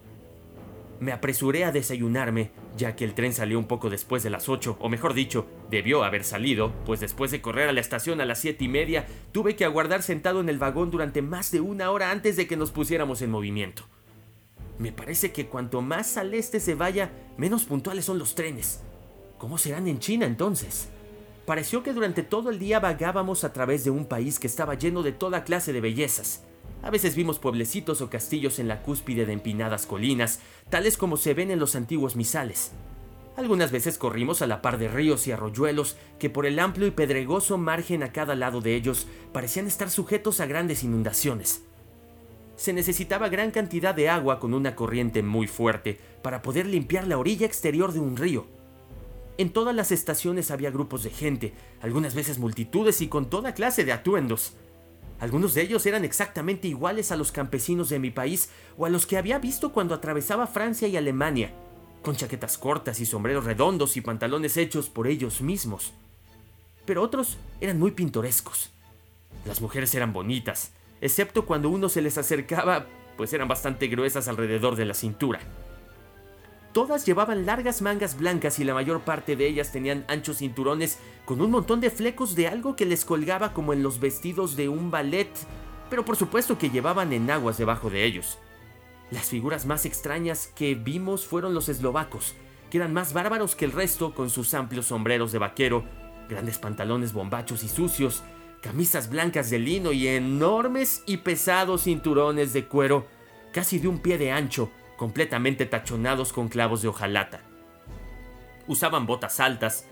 Me 0.99 1.11
apresuré 1.11 1.65
a 1.65 1.71
desayunarme, 1.71 2.51
ya 2.77 2.95
que 2.95 3.03
el 3.03 3.13
tren 3.13 3.33
salió 3.33 3.59
un 3.59 3.67
poco 3.67 3.89
después 3.89 4.23
de 4.23 4.29
las 4.29 4.47
8, 4.47 4.77
o 4.79 4.89
mejor 4.89 5.13
dicho, 5.13 5.47
debió 5.69 6.03
haber 6.03 6.23
salido, 6.23 6.71
pues 6.85 6.99
después 6.99 7.31
de 7.31 7.41
correr 7.41 7.69
a 7.69 7.73
la 7.73 7.81
estación 7.81 8.21
a 8.21 8.25
las 8.25 8.39
siete 8.39 8.63
y 8.65 8.67
media, 8.67 9.05
tuve 9.31 9.55
que 9.55 9.65
aguardar 9.65 10.03
sentado 10.03 10.39
en 10.39 10.49
el 10.49 10.59
vagón 10.59 10.91
durante 10.91 11.21
más 11.21 11.51
de 11.51 11.61
una 11.61 11.91
hora 11.91 12.11
antes 12.11 12.35
de 12.35 12.47
que 12.47 12.57
nos 12.57 12.71
pusiéramos 12.71 13.21
en 13.21 13.31
movimiento. 13.31 13.83
Me 14.79 14.91
parece 14.91 15.31
que 15.31 15.47
cuanto 15.47 15.81
más 15.81 16.17
al 16.17 16.33
este 16.33 16.59
se 16.59 16.75
vaya, 16.75 17.11
menos 17.37 17.65
puntuales 17.65 18.05
son 18.05 18.17
los 18.17 18.35
trenes. 18.35 18.81
¿Cómo 19.37 19.57
serán 19.57 19.87
en 19.87 19.99
China 19.99 20.25
entonces? 20.25 20.89
Pareció 21.45 21.83
que 21.83 21.93
durante 21.93 22.23
todo 22.23 22.49
el 22.49 22.59
día 22.59 22.79
vagábamos 22.79 23.43
a 23.43 23.51
través 23.51 23.83
de 23.83 23.91
un 23.91 24.05
país 24.05 24.39
que 24.39 24.47
estaba 24.47 24.75
lleno 24.75 25.03
de 25.03 25.11
toda 25.11 25.43
clase 25.43 25.73
de 25.73 25.81
bellezas. 25.81 26.43
A 26.83 26.91
veces 26.91 27.15
vimos 27.15 27.39
pueblecitos 27.39 28.01
o 28.01 28.09
castillos 28.09 28.59
en 28.59 28.67
la 28.67 28.83
cúspide 28.83 29.25
de 29.25 29.33
empinadas 29.33 29.87
colinas, 29.87 30.39
tales 30.69 30.97
como 30.97 31.17
se 31.17 31.33
ven 31.33 31.49
en 31.49 31.59
los 31.59 31.75
antiguos 31.75 32.15
misales. 32.15 32.71
Algunas 33.35 33.71
veces 33.71 33.97
corrimos 33.97 34.43
a 34.43 34.47
la 34.47 34.61
par 34.61 34.77
de 34.77 34.89
ríos 34.89 35.25
y 35.25 35.31
arroyuelos 35.31 35.97
que 36.19 36.29
por 36.29 36.45
el 36.45 36.59
amplio 36.59 36.85
y 36.85 36.91
pedregoso 36.91 37.57
margen 37.57 38.03
a 38.03 38.11
cada 38.11 38.35
lado 38.35 38.61
de 38.61 38.75
ellos 38.75 39.07
parecían 39.31 39.65
estar 39.65 39.89
sujetos 39.89 40.39
a 40.39 40.45
grandes 40.45 40.83
inundaciones 40.83 41.63
se 42.55 42.73
necesitaba 42.73 43.29
gran 43.29 43.51
cantidad 43.51 43.95
de 43.95 44.09
agua 44.09 44.39
con 44.39 44.53
una 44.53 44.75
corriente 44.75 45.23
muy 45.23 45.47
fuerte 45.47 45.99
para 46.21 46.41
poder 46.41 46.65
limpiar 46.65 47.07
la 47.07 47.17
orilla 47.17 47.45
exterior 47.45 47.91
de 47.91 47.99
un 47.99 48.15
río. 48.15 48.45
En 49.37 49.51
todas 49.51 49.75
las 49.75 49.91
estaciones 49.91 50.51
había 50.51 50.69
grupos 50.69 51.03
de 51.03 51.09
gente, 51.09 51.53
algunas 51.81 52.13
veces 52.13 52.37
multitudes 52.37 53.01
y 53.01 53.07
con 53.07 53.29
toda 53.29 53.53
clase 53.55 53.83
de 53.83 53.91
atuendos. 53.91 54.53
Algunos 55.19 55.53
de 55.53 55.61
ellos 55.61 55.85
eran 55.85 56.03
exactamente 56.03 56.67
iguales 56.67 57.11
a 57.11 57.15
los 57.15 57.31
campesinos 57.31 57.89
de 57.89 57.99
mi 57.99 58.11
país 58.11 58.49
o 58.77 58.85
a 58.85 58.89
los 58.89 59.05
que 59.05 59.17
había 59.17 59.39
visto 59.39 59.71
cuando 59.71 59.95
atravesaba 59.95 60.47
Francia 60.47 60.87
y 60.87 60.97
Alemania, 60.97 61.53
con 62.01 62.15
chaquetas 62.15 62.57
cortas 62.57 62.99
y 62.99 63.05
sombreros 63.05 63.45
redondos 63.45 63.95
y 63.95 64.01
pantalones 64.01 64.57
hechos 64.57 64.89
por 64.89 65.07
ellos 65.07 65.41
mismos. 65.41 65.93
Pero 66.85 67.01
otros 67.01 67.37
eran 67.61 67.79
muy 67.79 67.91
pintorescos. 67.91 68.71
Las 69.45 69.61
mujeres 69.61 69.93
eran 69.95 70.13
bonitas, 70.13 70.71
excepto 71.01 71.45
cuando 71.45 71.69
uno 71.69 71.89
se 71.89 72.01
les 72.01 72.17
acercaba, 72.17 72.87
pues 73.17 73.31
eran 73.33 73.47
bastante 73.47 73.87
gruesas 73.87 74.27
alrededor 74.27 74.75
de 74.75 74.85
la 74.85 74.93
cintura. 74.93 75.39
Todas 76.73 77.05
llevaban 77.05 77.45
largas 77.45 77.83
mangas 77.83 78.17
blancas 78.17 78.57
y 78.57 78.63
la 78.63 78.73
mayor 78.73 79.01
parte 79.01 79.35
de 79.35 79.45
ellas 79.45 79.71
tenían 79.71 80.05
anchos 80.07 80.39
cinturones 80.39 80.97
con 81.23 81.39
un 81.39 81.51
montón 81.51 81.81
de 81.81 81.91
flecos 81.91 82.33
de 82.33 82.47
algo 82.47 82.75
que 82.75 82.87
les 82.87 83.05
colgaba 83.05 83.53
como 83.53 83.73
en 83.73 83.83
los 83.83 83.99
vestidos 83.99 84.55
de 84.55 84.69
un 84.69 84.89
ballet, 84.89 85.29
pero 85.91 86.03
por 86.03 86.15
supuesto 86.15 86.57
que 86.57 86.71
llevaban 86.71 87.13
enaguas 87.13 87.59
debajo 87.59 87.91
de 87.91 88.05
ellos. 88.05 88.39
Las 89.11 89.29
figuras 89.29 89.67
más 89.67 89.85
extrañas 89.85 90.47
que 90.55 90.73
vimos 90.73 91.27
fueron 91.27 91.53
los 91.53 91.69
eslovacos, 91.69 92.33
que 92.71 92.77
eran 92.77 92.91
más 92.91 93.13
bárbaros 93.13 93.55
que 93.55 93.65
el 93.65 93.71
resto 93.71 94.15
con 94.15 94.31
sus 94.31 94.55
amplios 94.55 94.87
sombreros 94.87 95.31
de 95.31 95.37
vaquero, 95.37 95.83
grandes 96.27 96.57
pantalones 96.57 97.13
bombachos 97.13 97.63
y 97.63 97.69
sucios, 97.69 98.23
camisas 98.61 99.11
blancas 99.11 99.51
de 99.51 99.59
lino 99.59 99.91
y 99.91 100.07
enormes 100.07 101.03
y 101.05 101.17
pesados 101.17 101.83
cinturones 101.83 102.51
de 102.51 102.65
cuero, 102.65 103.05
casi 103.51 103.77
de 103.77 103.87
un 103.87 103.99
pie 103.99 104.17
de 104.17 104.31
ancho, 104.31 104.71
completamente 104.97 105.65
tachonados 105.65 106.33
con 106.33 106.49
clavos 106.49 106.81
de 106.81 106.87
hojalata. 106.87 107.41
Usaban 108.67 109.05
botas 109.05 109.39
altas, 109.39 109.85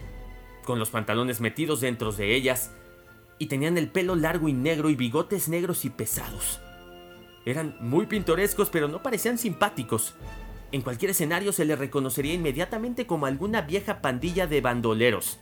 con 0.64 0.80
los 0.80 0.90
pantalones 0.90 1.42
metidos 1.42 1.82
dentro 1.82 2.12
de 2.12 2.36
ellas, 2.36 2.72
y 3.38 3.48
tenían 3.48 3.78
el 3.78 3.90
pelo 3.90 4.16
largo 4.16 4.48
y 4.48 4.54
negro 4.54 4.90
y 4.90 4.96
bigotes 4.96 5.50
negros 5.50 5.84
y 5.86 5.90
pesados. 5.90 6.62
Eran 7.46 7.76
muy 7.80 8.06
pintorescos 8.06 8.70
pero 8.70 8.88
no 8.88 9.02
parecían 9.02 9.38
simpáticos. 9.38 10.14
En 10.72 10.82
cualquier 10.82 11.12
escenario 11.12 11.52
se 11.52 11.66
les 11.66 11.78
reconocería 11.78 12.34
inmediatamente 12.34 13.06
como 13.08 13.26
alguna 13.26 13.62
vieja 13.62 14.02
pandilla 14.02 14.48
de 14.48 14.62
bandoleros. 14.62 15.40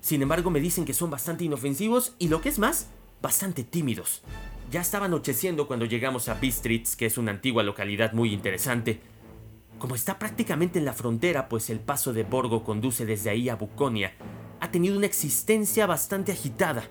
Sin 0.00 0.22
embargo 0.22 0.50
me 0.50 0.60
dicen 0.60 0.84
que 0.84 0.94
son 0.94 1.10
bastante 1.10 1.44
inofensivos 1.44 2.14
y 2.18 2.28
lo 2.28 2.40
que 2.40 2.48
es 2.48 2.58
más, 2.58 2.88
bastante 3.20 3.64
tímidos. 3.64 4.22
Ya 4.72 4.80
estaba 4.80 5.04
anocheciendo 5.04 5.66
cuando 5.66 5.84
llegamos 5.84 6.30
a 6.30 6.34
Bistritz, 6.34 6.96
que 6.96 7.04
es 7.04 7.18
una 7.18 7.30
antigua 7.30 7.62
localidad 7.62 8.14
muy 8.14 8.32
interesante. 8.32 9.00
Como 9.78 9.94
está 9.94 10.18
prácticamente 10.18 10.78
en 10.78 10.86
la 10.86 10.94
frontera, 10.94 11.50
pues 11.50 11.68
el 11.68 11.78
paso 11.78 12.14
de 12.14 12.22
Borgo 12.22 12.64
conduce 12.64 13.04
desde 13.04 13.28
ahí 13.28 13.50
a 13.50 13.56
Buconia, 13.56 14.14
ha 14.60 14.70
tenido 14.70 14.96
una 14.96 15.04
existencia 15.04 15.84
bastante 15.86 16.32
agitada, 16.32 16.88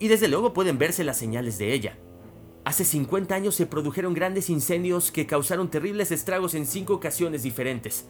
y 0.00 0.08
desde 0.08 0.26
luego 0.26 0.52
pueden 0.52 0.76
verse 0.76 1.04
las 1.04 1.18
señales 1.18 1.56
de 1.56 1.72
ella. 1.72 1.96
Hace 2.64 2.84
50 2.84 3.32
años 3.32 3.54
se 3.54 3.66
produjeron 3.66 4.12
grandes 4.12 4.50
incendios 4.50 5.12
que 5.12 5.26
causaron 5.26 5.70
terribles 5.70 6.10
estragos 6.10 6.54
en 6.54 6.66
cinco 6.66 6.94
ocasiones 6.94 7.44
diferentes. 7.44 8.08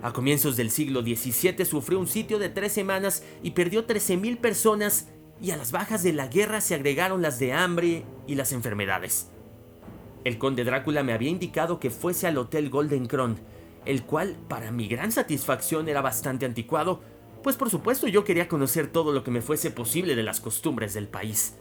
A 0.00 0.14
comienzos 0.14 0.56
del 0.56 0.70
siglo 0.70 1.02
XVII 1.02 1.62
sufrió 1.66 2.00
un 2.00 2.06
sitio 2.06 2.38
de 2.38 2.48
tres 2.48 2.72
semanas 2.72 3.22
y 3.42 3.50
perdió 3.50 3.86
13.000 3.86 4.38
personas 4.38 5.08
y 5.40 5.50
a 5.50 5.56
las 5.56 5.72
bajas 5.72 6.02
de 6.02 6.12
la 6.12 6.28
guerra 6.28 6.60
se 6.60 6.74
agregaron 6.74 7.22
las 7.22 7.38
de 7.38 7.52
hambre 7.52 8.04
y 8.26 8.34
las 8.34 8.52
enfermedades. 8.52 9.30
El 10.24 10.38
conde 10.38 10.64
Drácula 10.64 11.02
me 11.02 11.12
había 11.12 11.30
indicado 11.30 11.78
que 11.78 11.90
fuese 11.90 12.26
al 12.26 12.38
Hotel 12.38 12.70
Golden 12.70 13.06
Cron, 13.06 13.38
el 13.84 14.02
cual, 14.02 14.36
para 14.48 14.72
mi 14.72 14.88
gran 14.88 15.12
satisfacción, 15.12 15.88
era 15.88 16.00
bastante 16.00 16.46
anticuado, 16.46 17.00
pues 17.42 17.56
por 17.56 17.70
supuesto 17.70 18.08
yo 18.08 18.24
quería 18.24 18.48
conocer 18.48 18.88
todo 18.88 19.12
lo 19.12 19.22
que 19.22 19.30
me 19.30 19.40
fuese 19.40 19.70
posible 19.70 20.16
de 20.16 20.24
las 20.24 20.40
costumbres 20.40 20.94
del 20.94 21.06
país. 21.06 21.54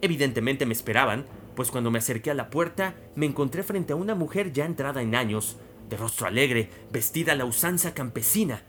Evidentemente 0.00 0.64
me 0.64 0.72
esperaban, 0.72 1.26
pues 1.54 1.70
cuando 1.70 1.90
me 1.90 1.98
acerqué 1.98 2.30
a 2.30 2.34
la 2.34 2.48
puerta 2.48 2.94
me 3.14 3.26
encontré 3.26 3.62
frente 3.62 3.92
a 3.92 3.96
una 3.96 4.14
mujer 4.14 4.52
ya 4.52 4.64
entrada 4.64 5.02
en 5.02 5.14
años, 5.14 5.58
de 5.90 5.96
rostro 5.96 6.26
alegre, 6.26 6.70
vestida 6.90 7.32
a 7.32 7.36
la 7.36 7.44
usanza 7.44 7.92
campesina. 7.92 8.62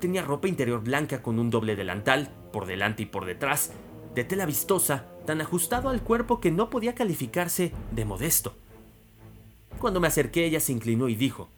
Tenía 0.00 0.22
ropa 0.22 0.48
interior 0.48 0.82
blanca 0.82 1.22
con 1.22 1.38
un 1.38 1.50
doble 1.50 1.76
delantal, 1.76 2.30
por 2.52 2.66
delante 2.66 3.02
y 3.02 3.06
por 3.06 3.24
detrás, 3.24 3.72
de 4.14 4.24
tela 4.24 4.46
vistosa, 4.46 5.06
tan 5.26 5.40
ajustado 5.40 5.88
al 5.88 6.02
cuerpo 6.02 6.40
que 6.40 6.50
no 6.50 6.70
podía 6.70 6.94
calificarse 6.94 7.72
de 7.92 8.04
modesto. 8.04 8.56
Cuando 9.78 10.00
me 10.00 10.08
acerqué 10.08 10.44
ella 10.44 10.60
se 10.60 10.72
inclinó 10.72 11.08
y 11.08 11.14
dijo, 11.14 11.48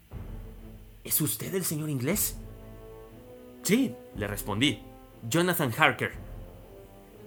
¿Es 1.04 1.20
usted 1.20 1.54
el 1.54 1.64
señor 1.64 1.88
inglés? 1.88 2.36
Sí, 3.62 3.94
le 4.16 4.26
respondí, 4.26 4.80
Jonathan 5.28 5.72
Harker. 5.76 6.12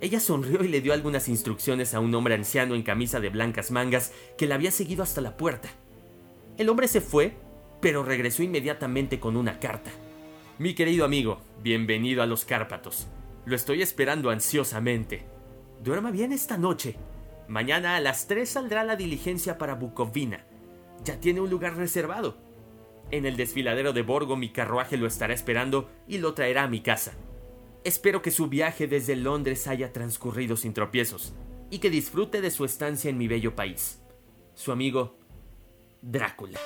Ella 0.02 0.20
sonrió 0.20 0.64
y 0.64 0.68
le 0.68 0.82
dio 0.82 0.94
algunas 0.94 1.30
instrucciones 1.30 1.94
a 1.94 2.00
un 2.00 2.14
hombre 2.14 2.36
anciano 2.36 2.76
en 2.76 2.84
camisa 2.84 3.20
de 3.20 3.30
blancas 3.30 3.72
mangas 3.72 4.12
que 4.38 4.48
la 4.48 4.56
había 4.56 4.72
seguido 4.72 5.02
hasta 5.02 5.22
la 5.22 5.38
puerta. 5.38 5.70
El 6.58 6.70
hombre 6.70 6.88
se 6.88 7.02
fue, 7.02 7.34
pero 7.82 8.04
regresó 8.04 8.44
inmediatamente 8.44 9.20
con 9.20 9.38
una 9.38 9.60
carta. 9.60 9.92
Mi 10.60 10.76
querido 10.76 11.06
amigo, 11.06 11.40
bienvenido 11.64 12.22
a 12.22 12.26
los 12.26 12.46
Cárpatos. 12.46 13.08
Lo 13.46 13.56
estoy 13.56 13.82
esperando 13.82 14.30
ansiosamente. 14.30 15.26
Duerma 15.84 16.12
bien 16.12 16.32
esta 16.32 16.58
noche. 16.58 16.96
Mañana 17.48 17.98
a 17.98 18.00
las 18.00 18.28
3 18.28 18.48
saldrá 18.48 18.84
la 18.84 18.96
diligencia 18.96 19.58
para 19.58 19.76
Bukovina. 19.76 20.46
Ya 21.04 21.20
tiene 21.20 21.42
un 21.42 21.50
lugar 21.50 21.76
reservado. 21.76 22.38
En 23.12 23.26
el 23.26 23.36
desfiladero 23.36 23.92
de 23.92 24.02
Borgo 24.02 24.38
mi 24.38 24.50
carruaje 24.50 24.96
lo 24.96 25.08
estará 25.08 25.34
esperando 25.34 25.90
y 26.08 26.20
lo 26.20 26.34
traerá 26.34 26.64
a 26.64 26.70
mi 26.70 26.82
casa. 26.82 27.14
Espero 27.84 28.22
que 28.22 28.32
su 28.32 28.48
viaje 28.48 28.88
desde 28.88 29.18
Londres 29.18 29.68
haya 29.68 29.92
transcurrido 29.92 30.56
sin 30.56 30.74
tropiezos 30.74 31.34
y 31.70 31.80
que 31.80 31.90
disfrute 31.90 32.40
de 32.40 32.50
su 32.50 32.64
estancia 32.64 33.10
en 33.10 33.18
mi 33.18 33.28
bello 33.28 33.56
país. 33.56 34.02
Su 34.54 34.72
amigo 34.72 35.18
Drácula. 36.02 36.60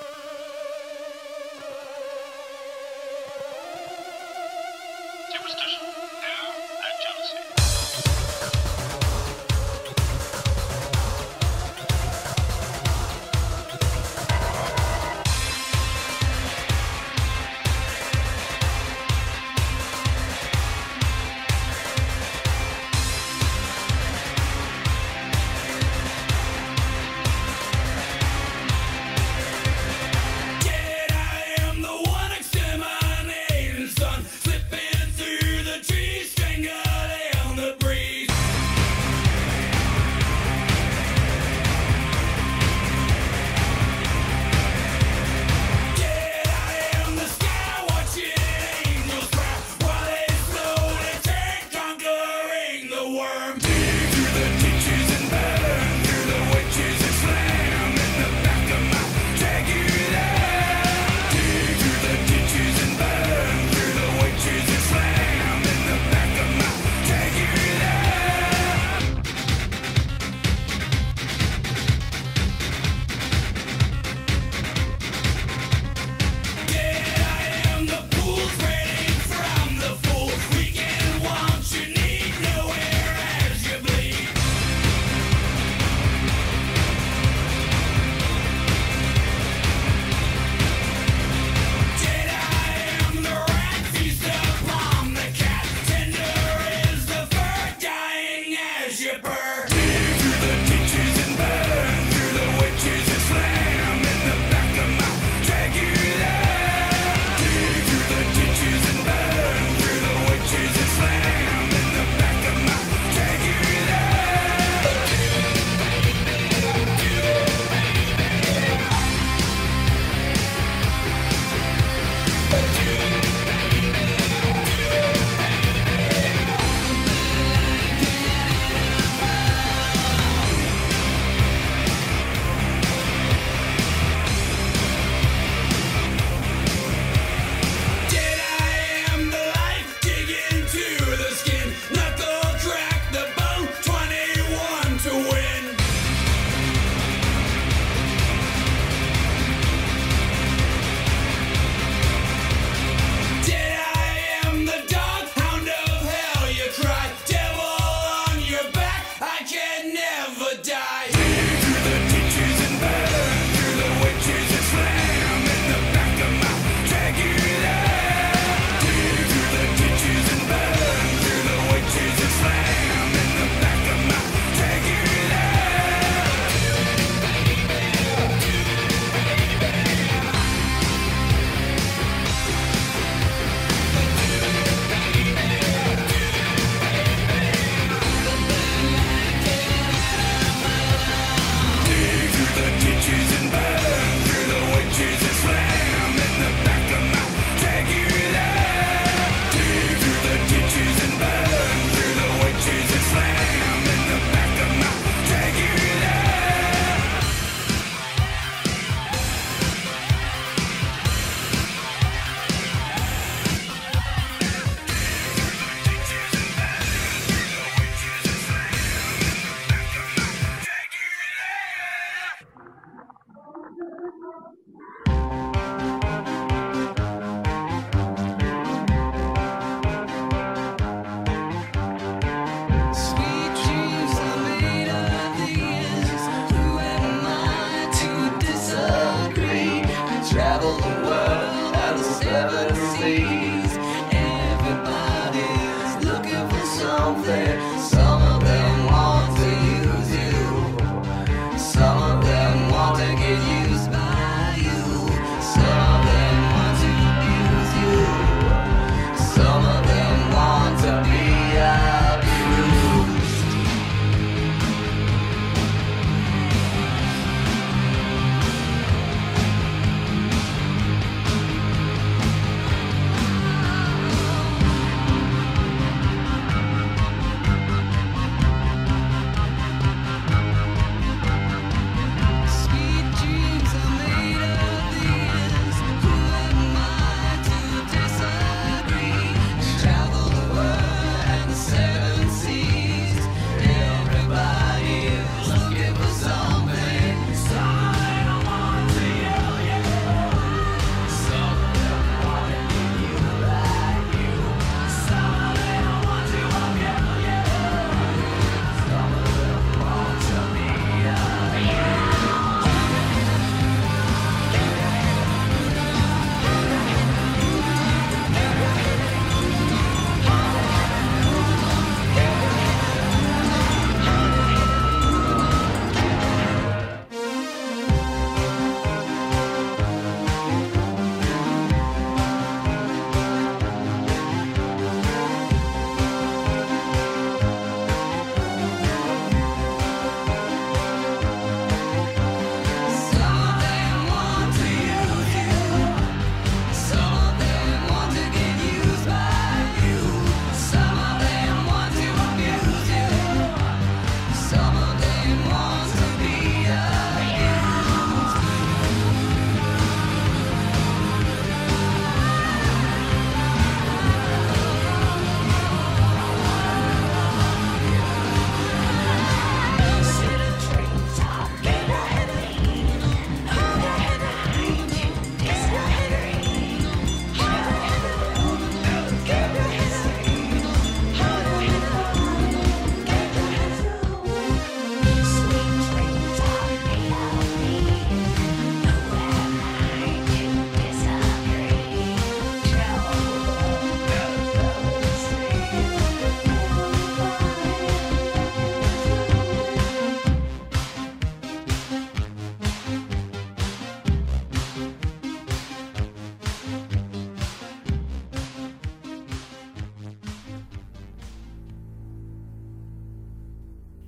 travel 240.37 240.75
the 240.77 240.93
world 241.03 241.75
out 241.75 241.95
of 241.95 242.05
seven 242.21 242.75
seas. 242.93 243.71
Everybody's 244.13 245.93
looking 246.05 246.47
for 246.49 246.65
something. 246.77 247.79
something 247.79 248.06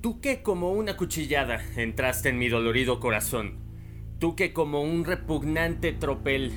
Tú 0.01 0.21
que 0.21 0.41
como 0.41 0.71
una 0.71 0.95
cuchillada 0.95 1.61
entraste 1.75 2.29
en 2.29 2.37
mi 2.37 2.47
dolorido 2.47 3.01
corazón. 3.01 3.57
Tú 4.17 4.33
que 4.33 4.53
como 4.53 4.81
un 4.81 5.03
repugnante 5.03 5.91
tropel 5.91 6.53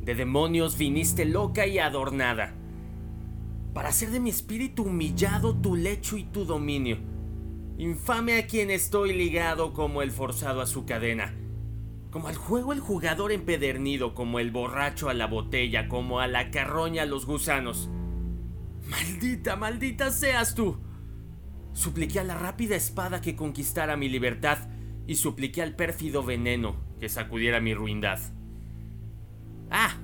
de 0.00 0.14
demonios 0.14 0.78
viniste 0.78 1.26
loca 1.26 1.66
y 1.66 1.78
adornada. 1.78 2.54
Para 3.74 3.90
hacer 3.90 4.08
de 4.08 4.20
mi 4.20 4.30
espíritu 4.30 4.84
humillado 4.84 5.54
tu 5.54 5.76
lecho 5.76 6.16
y 6.16 6.24
tu 6.24 6.46
dominio. 6.46 6.96
Infame 7.76 8.38
a 8.38 8.46
quien 8.46 8.70
estoy 8.70 9.12
ligado 9.12 9.74
como 9.74 10.00
el 10.00 10.10
forzado 10.10 10.62
a 10.62 10.66
su 10.66 10.86
cadena. 10.86 11.34
Como 12.10 12.28
al 12.28 12.36
juego 12.36 12.72
el 12.72 12.80
jugador 12.80 13.32
empedernido, 13.32 14.14
como 14.14 14.38
el 14.38 14.50
borracho 14.50 15.10
a 15.10 15.14
la 15.14 15.26
botella, 15.26 15.88
como 15.88 16.20
a 16.20 16.26
la 16.26 16.50
carroña 16.50 17.02
a 17.02 17.06
los 17.06 17.26
gusanos. 17.26 17.90
Maldita, 18.88 19.56
maldita 19.56 20.10
seas 20.10 20.54
tú. 20.54 20.87
Supliqué 21.78 22.18
a 22.18 22.24
la 22.24 22.34
rápida 22.34 22.74
espada 22.74 23.20
que 23.20 23.36
conquistara 23.36 23.96
mi 23.96 24.08
libertad 24.08 24.58
y 25.06 25.14
supliqué 25.14 25.62
al 25.62 25.76
pérfido 25.76 26.24
veneno 26.24 26.74
que 26.98 27.08
sacudiera 27.08 27.60
mi 27.60 27.72
ruindad. 27.72 28.18
Ah, 29.70 29.94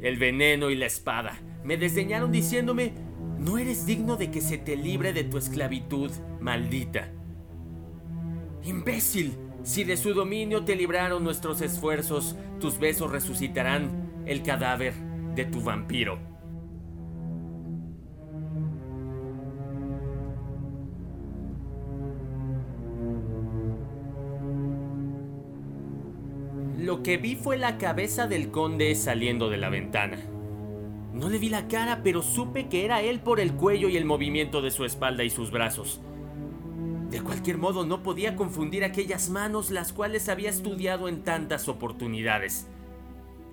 el 0.00 0.16
veneno 0.16 0.70
y 0.70 0.76
la 0.76 0.86
espada 0.86 1.38
me 1.62 1.76
desdeñaron 1.76 2.32
diciéndome, 2.32 2.94
no 3.38 3.58
eres 3.58 3.84
digno 3.84 4.16
de 4.16 4.30
que 4.30 4.40
se 4.40 4.56
te 4.56 4.76
libre 4.76 5.12
de 5.12 5.24
tu 5.24 5.36
esclavitud, 5.36 6.10
maldita. 6.40 7.12
Imbécil, 8.62 9.34
si 9.62 9.84
de 9.84 9.98
su 9.98 10.14
dominio 10.14 10.64
te 10.64 10.74
libraron 10.74 11.22
nuestros 11.22 11.60
esfuerzos, 11.60 12.34
tus 12.60 12.78
besos 12.78 13.10
resucitarán 13.10 14.24
el 14.24 14.42
cadáver 14.42 14.94
de 15.34 15.44
tu 15.44 15.60
vampiro. 15.60 16.33
Lo 26.84 27.02
que 27.02 27.16
vi 27.16 27.34
fue 27.34 27.56
la 27.56 27.78
cabeza 27.78 28.26
del 28.26 28.50
conde 28.50 28.94
saliendo 28.94 29.48
de 29.48 29.56
la 29.56 29.70
ventana. 29.70 30.18
No 31.14 31.30
le 31.30 31.38
vi 31.38 31.48
la 31.48 31.66
cara, 31.66 32.02
pero 32.02 32.20
supe 32.20 32.68
que 32.68 32.84
era 32.84 33.00
él 33.00 33.20
por 33.20 33.40
el 33.40 33.54
cuello 33.54 33.88
y 33.88 33.96
el 33.96 34.04
movimiento 34.04 34.60
de 34.60 34.70
su 34.70 34.84
espalda 34.84 35.24
y 35.24 35.30
sus 35.30 35.50
brazos. 35.50 36.02
De 37.08 37.22
cualquier 37.22 37.56
modo, 37.56 37.86
no 37.86 38.02
podía 38.02 38.36
confundir 38.36 38.84
aquellas 38.84 39.30
manos 39.30 39.70
las 39.70 39.94
cuales 39.94 40.28
había 40.28 40.50
estudiado 40.50 41.08
en 41.08 41.22
tantas 41.22 41.68
oportunidades. 41.68 42.66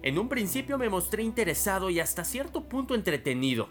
En 0.03 0.19
un 0.19 0.27
principio 0.27 0.77
me 0.77 0.89
mostré 0.89 1.23
interesado 1.23 1.89
y 1.89 2.01
hasta 2.01 2.25
cierto 2.25 2.67
punto 2.67 2.95
entretenido, 2.95 3.69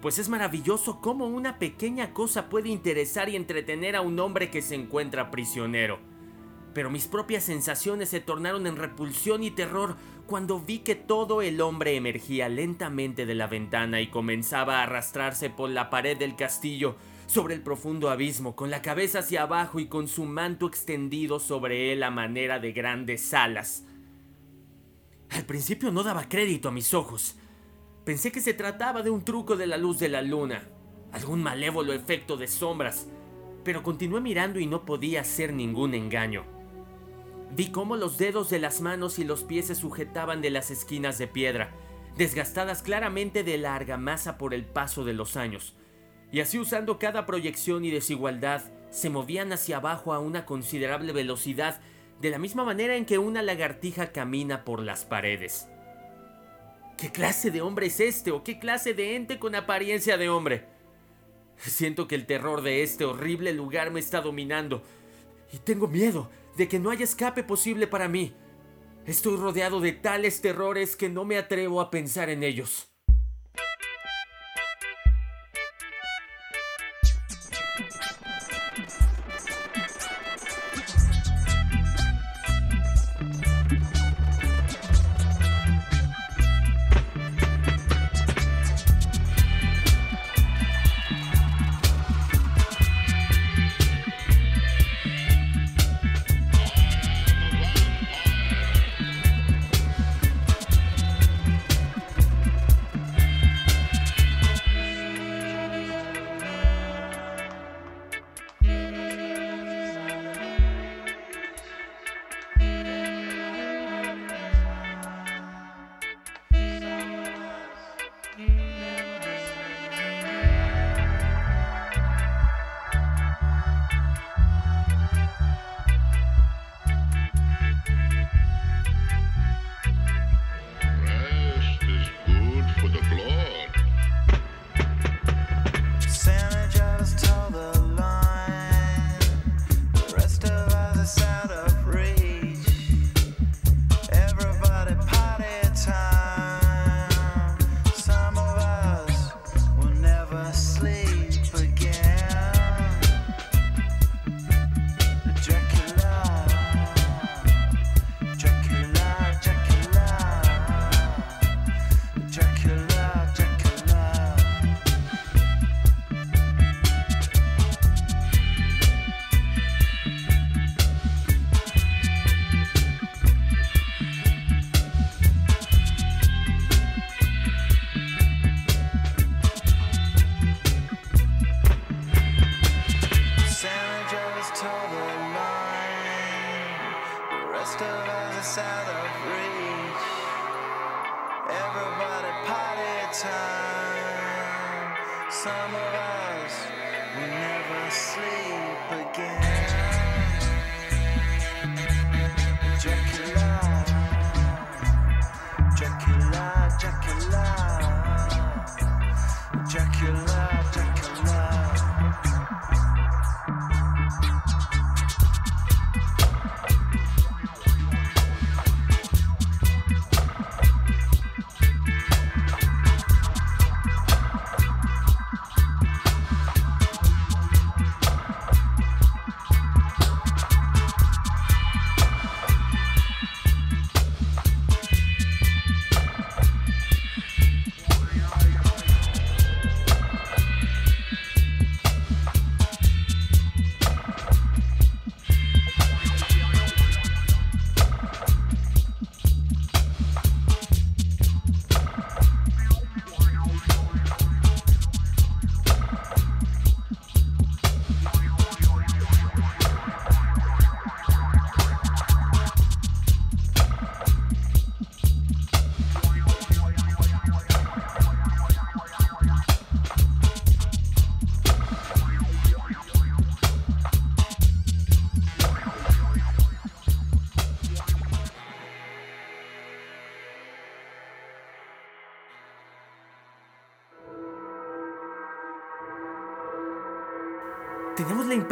pues 0.00 0.20
es 0.20 0.28
maravilloso 0.28 1.00
cómo 1.00 1.26
una 1.26 1.58
pequeña 1.58 2.14
cosa 2.14 2.48
puede 2.48 2.68
interesar 2.68 3.28
y 3.28 3.34
entretener 3.34 3.96
a 3.96 4.02
un 4.02 4.20
hombre 4.20 4.50
que 4.50 4.62
se 4.62 4.76
encuentra 4.76 5.32
prisionero 5.32 6.09
pero 6.74 6.90
mis 6.90 7.08
propias 7.08 7.44
sensaciones 7.44 8.08
se 8.08 8.20
tornaron 8.20 8.66
en 8.66 8.76
repulsión 8.76 9.42
y 9.42 9.50
terror 9.50 9.96
cuando 10.26 10.60
vi 10.60 10.78
que 10.78 10.94
todo 10.94 11.42
el 11.42 11.60
hombre 11.60 11.96
emergía 11.96 12.48
lentamente 12.48 13.26
de 13.26 13.34
la 13.34 13.48
ventana 13.48 14.00
y 14.00 14.08
comenzaba 14.08 14.78
a 14.78 14.82
arrastrarse 14.84 15.50
por 15.50 15.70
la 15.70 15.90
pared 15.90 16.16
del 16.16 16.36
castillo 16.36 16.96
sobre 17.26 17.54
el 17.54 17.62
profundo 17.62 18.10
abismo, 18.10 18.54
con 18.54 18.70
la 18.70 18.82
cabeza 18.82 19.20
hacia 19.20 19.42
abajo 19.42 19.80
y 19.80 19.86
con 19.86 20.08
su 20.08 20.24
manto 20.24 20.66
extendido 20.66 21.40
sobre 21.40 21.92
él 21.92 22.02
a 22.02 22.10
manera 22.10 22.58
de 22.58 22.72
grandes 22.72 23.34
alas. 23.34 23.84
Al 25.30 25.44
principio 25.46 25.92
no 25.92 26.02
daba 26.02 26.28
crédito 26.28 26.68
a 26.68 26.72
mis 26.72 26.92
ojos. 26.92 27.36
Pensé 28.04 28.32
que 28.32 28.40
se 28.40 28.54
trataba 28.54 29.02
de 29.02 29.10
un 29.10 29.24
truco 29.24 29.56
de 29.56 29.66
la 29.66 29.76
luz 29.76 29.98
de 29.98 30.08
la 30.08 30.22
luna, 30.22 30.68
algún 31.12 31.42
malévolo 31.42 31.92
efecto 31.92 32.36
de 32.36 32.48
sombras, 32.48 33.06
pero 33.64 33.82
continué 33.82 34.20
mirando 34.20 34.58
y 34.58 34.66
no 34.66 34.84
podía 34.84 35.22
ser 35.22 35.52
ningún 35.52 35.94
engaño. 35.94 36.59
Vi 37.56 37.70
cómo 37.70 37.96
los 37.96 38.16
dedos 38.16 38.48
de 38.48 38.60
las 38.60 38.80
manos 38.80 39.18
y 39.18 39.24
los 39.24 39.42
pies 39.42 39.66
se 39.66 39.74
sujetaban 39.74 40.40
de 40.40 40.50
las 40.50 40.70
esquinas 40.70 41.18
de 41.18 41.26
piedra, 41.26 41.72
desgastadas 42.16 42.82
claramente 42.82 43.42
de 43.42 43.58
la 43.58 43.74
argamasa 43.74 44.38
por 44.38 44.54
el 44.54 44.64
paso 44.64 45.04
de 45.04 45.14
los 45.14 45.36
años, 45.36 45.74
y 46.30 46.40
así 46.40 46.58
usando 46.58 46.98
cada 46.98 47.26
proyección 47.26 47.84
y 47.84 47.90
desigualdad, 47.90 48.62
se 48.90 49.10
movían 49.10 49.52
hacia 49.52 49.78
abajo 49.78 50.12
a 50.12 50.20
una 50.20 50.46
considerable 50.46 51.12
velocidad, 51.12 51.80
de 52.20 52.30
la 52.30 52.38
misma 52.38 52.64
manera 52.64 52.96
en 52.96 53.06
que 53.06 53.18
una 53.18 53.42
lagartija 53.42 54.12
camina 54.12 54.64
por 54.64 54.80
las 54.80 55.04
paredes. 55.04 55.66
¿Qué 56.98 57.10
clase 57.10 57.50
de 57.50 57.62
hombre 57.62 57.86
es 57.86 57.98
este 57.98 58.30
o 58.30 58.44
qué 58.44 58.58
clase 58.58 58.92
de 58.92 59.16
ente 59.16 59.38
con 59.38 59.54
apariencia 59.54 60.18
de 60.18 60.28
hombre? 60.28 60.66
Siento 61.56 62.06
que 62.06 62.14
el 62.14 62.26
terror 62.26 62.62
de 62.62 62.82
este 62.82 63.06
horrible 63.06 63.52
lugar 63.54 63.90
me 63.90 64.00
está 64.00 64.20
dominando 64.20 64.82
y 65.52 65.58
tengo 65.58 65.88
miedo, 65.88 66.30
de 66.56 66.68
que 66.68 66.78
no 66.78 66.90
hay 66.90 67.02
escape 67.02 67.42
posible 67.42 67.86
para 67.86 68.08
mí. 68.08 68.34
Estoy 69.06 69.36
rodeado 69.36 69.80
de 69.80 69.92
tales 69.92 70.40
terrores 70.40 70.96
que 70.96 71.08
no 71.08 71.24
me 71.24 71.38
atrevo 71.38 71.80
a 71.80 71.90
pensar 71.90 72.28
en 72.30 72.42
ellos. 72.42 72.90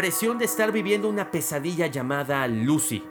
Impresión 0.09 0.39
de 0.39 0.47
estar 0.47 0.73
viviendo 0.73 1.07
una 1.11 1.31
pesadilla 1.31 1.87
llamada 1.87 2.49
Lucy. 2.49 3.05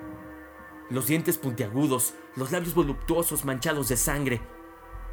Los 0.90 1.06
dientes 1.06 1.38
puntiagudos, 1.38 2.16
los 2.36 2.52
labios 2.52 2.74
voluptuosos 2.74 3.46
manchados 3.46 3.88
de 3.90 3.98
sangre. 3.98 4.42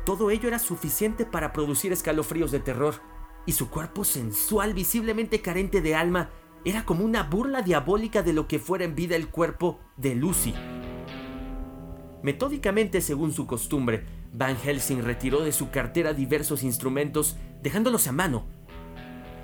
Todo 0.06 0.30
ello 0.30 0.48
era 0.48 0.58
suficiente 0.58 1.26
para 1.26 1.52
producir 1.52 1.92
escalofríos 1.92 2.50
de 2.52 2.60
terror, 2.60 3.02
y 3.44 3.52
su 3.52 3.68
cuerpo 3.68 4.02
sensual, 4.04 4.72
visiblemente 4.72 5.42
carente 5.42 5.82
de 5.82 5.94
alma, 5.94 6.30
era 6.64 6.86
como 6.86 7.04
una 7.04 7.24
burla 7.24 7.60
diabólica 7.60 8.22
de 8.22 8.32
lo 8.32 8.48
que 8.48 8.58
fuera 8.58 8.86
en 8.86 8.94
vida 8.94 9.14
el 9.14 9.28
cuerpo 9.28 9.78
de 9.98 10.14
Lucy. 10.14 10.54
Metódicamente, 12.22 13.02
según 13.02 13.34
su 13.34 13.46
costumbre, 13.46 14.06
Van 14.32 14.56
Helsing 14.56 15.02
retiró 15.02 15.42
de 15.42 15.52
su 15.52 15.68
cartera 15.68 16.14
diversos 16.14 16.62
instrumentos, 16.62 17.36
dejándolos 17.62 18.06
a 18.08 18.12
mano. 18.12 18.46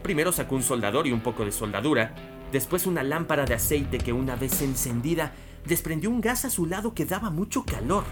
Primero 0.03 0.33
sacó 0.33 0.55
un 0.55 0.63
soldador 0.63 1.07
y 1.07 1.13
un 1.13 1.21
poco 1.21 1.45
de 1.45 1.53
soldadura, 1.53 2.15
después 2.53 2.87
una 2.87 3.03
lámpara 3.03 3.45
de 3.45 3.55
aceite 3.55 3.99
que 3.99 4.13
una 4.13 4.37
vez 4.37 4.63
encendida 4.63 5.33
desprendió 5.67 6.11
un 6.11 6.21
gas 6.21 6.45
azulado 6.45 6.95
que 6.95 7.05
daba 7.05 7.31
mucho 7.31 7.65
calor. 7.65 8.05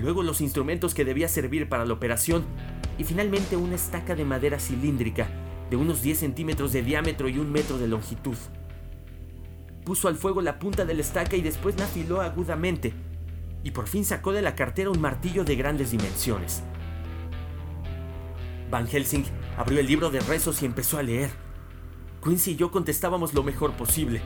Luego 0.00 0.22
los 0.22 0.40
instrumentos 0.40 0.94
que 0.94 1.04
debía 1.04 1.28
servir 1.28 1.68
para 1.68 1.84
la 1.84 1.92
operación 1.92 2.44
y 2.98 3.04
finalmente 3.04 3.56
una 3.56 3.76
estaca 3.76 4.14
de 4.14 4.24
madera 4.24 4.58
cilíndrica 4.58 5.28
de 5.70 5.76
unos 5.76 6.02
10 6.02 6.18
centímetros 6.18 6.72
de 6.72 6.82
diámetro 6.82 7.28
y 7.28 7.38
un 7.38 7.50
metro 7.50 7.78
de 7.78 7.88
longitud. 7.88 8.36
Puso 9.84 10.08
al 10.08 10.16
fuego 10.16 10.42
la 10.42 10.58
punta 10.58 10.84
de 10.84 10.94
la 10.94 11.00
estaca 11.00 11.34
y 11.34 11.40
después 11.40 11.78
la 11.78 11.86
afiló 11.86 12.20
agudamente, 12.20 12.92
y 13.64 13.70
por 13.70 13.88
fin 13.88 14.04
sacó 14.04 14.32
de 14.32 14.42
la 14.42 14.54
cartera 14.54 14.90
un 14.90 15.00
martillo 15.00 15.44
de 15.44 15.56
grandes 15.56 15.90
dimensiones. 15.90 16.62
Van 18.72 18.88
Helsing 18.88 19.24
abrió 19.58 19.80
el 19.80 19.86
libro 19.86 20.10
de 20.10 20.20
rezos 20.20 20.62
y 20.62 20.64
empezó 20.64 20.96
a 20.96 21.02
leer. 21.02 21.30
Quincy 22.24 22.52
y 22.52 22.56
yo 22.56 22.70
contestábamos 22.70 23.34
lo 23.34 23.42
mejor 23.42 23.72
posible. 23.72 24.22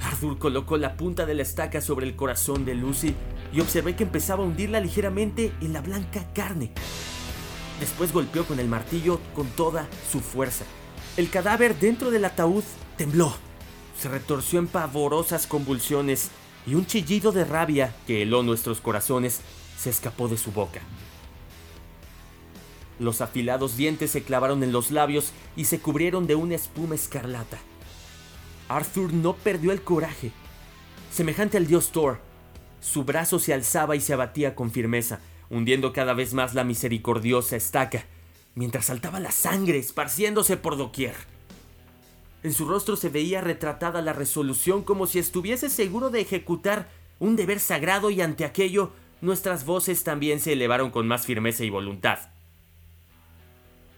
Arthur 0.00 0.38
colocó 0.38 0.76
la 0.76 0.96
punta 0.96 1.24
de 1.24 1.34
la 1.34 1.42
estaca 1.42 1.80
sobre 1.80 2.08
el 2.08 2.16
corazón 2.16 2.64
de 2.64 2.74
Lucy 2.74 3.14
y 3.52 3.60
observé 3.60 3.94
que 3.94 4.02
empezaba 4.02 4.42
a 4.42 4.46
hundirla 4.46 4.80
ligeramente 4.80 5.52
en 5.60 5.72
la 5.72 5.82
blanca 5.82 6.26
carne. 6.34 6.72
Después 7.78 8.12
golpeó 8.12 8.44
con 8.44 8.58
el 8.58 8.66
martillo 8.66 9.20
con 9.36 9.46
toda 9.46 9.86
su 10.10 10.18
fuerza. 10.18 10.64
El 11.16 11.30
cadáver 11.30 11.78
dentro 11.78 12.10
del 12.10 12.24
ataúd 12.24 12.64
tembló. 12.96 13.32
Se 13.96 14.08
retorció 14.08 14.58
en 14.58 14.66
pavorosas 14.66 15.46
convulsiones 15.46 16.30
y 16.66 16.74
un 16.74 16.86
chillido 16.86 17.30
de 17.30 17.44
rabia 17.44 17.94
que 18.08 18.22
heló 18.22 18.42
nuestros 18.42 18.80
corazones 18.80 19.42
se 19.78 19.90
escapó 19.90 20.26
de 20.26 20.38
su 20.38 20.50
boca. 20.50 20.80
Los 23.00 23.22
afilados 23.22 23.78
dientes 23.78 24.10
se 24.10 24.22
clavaron 24.22 24.62
en 24.62 24.72
los 24.72 24.90
labios 24.90 25.32
y 25.56 25.64
se 25.64 25.80
cubrieron 25.80 26.26
de 26.26 26.34
una 26.34 26.54
espuma 26.54 26.94
escarlata. 26.94 27.58
Arthur 28.68 29.14
no 29.14 29.34
perdió 29.34 29.72
el 29.72 29.80
coraje. 29.80 30.32
Semejante 31.10 31.56
al 31.56 31.66
dios 31.66 31.92
Thor, 31.92 32.20
su 32.80 33.04
brazo 33.04 33.38
se 33.38 33.54
alzaba 33.54 33.96
y 33.96 34.02
se 34.02 34.12
abatía 34.12 34.54
con 34.54 34.70
firmeza, 34.70 35.20
hundiendo 35.48 35.94
cada 35.94 36.12
vez 36.12 36.34
más 36.34 36.54
la 36.54 36.62
misericordiosa 36.62 37.56
estaca, 37.56 38.04
mientras 38.54 38.84
saltaba 38.84 39.18
la 39.18 39.30
sangre 39.30 39.78
esparciéndose 39.78 40.58
por 40.58 40.76
doquier. 40.76 41.14
En 42.42 42.52
su 42.52 42.68
rostro 42.68 42.96
se 42.96 43.08
veía 43.08 43.40
retratada 43.40 44.02
la 44.02 44.12
resolución 44.12 44.82
como 44.82 45.06
si 45.06 45.18
estuviese 45.18 45.70
seguro 45.70 46.10
de 46.10 46.20
ejecutar 46.20 46.90
un 47.18 47.34
deber 47.34 47.60
sagrado 47.60 48.10
y 48.10 48.20
ante 48.20 48.44
aquello 48.44 48.92
nuestras 49.22 49.64
voces 49.64 50.04
también 50.04 50.38
se 50.38 50.52
elevaron 50.52 50.90
con 50.90 51.08
más 51.08 51.24
firmeza 51.24 51.64
y 51.64 51.70
voluntad. 51.70 52.29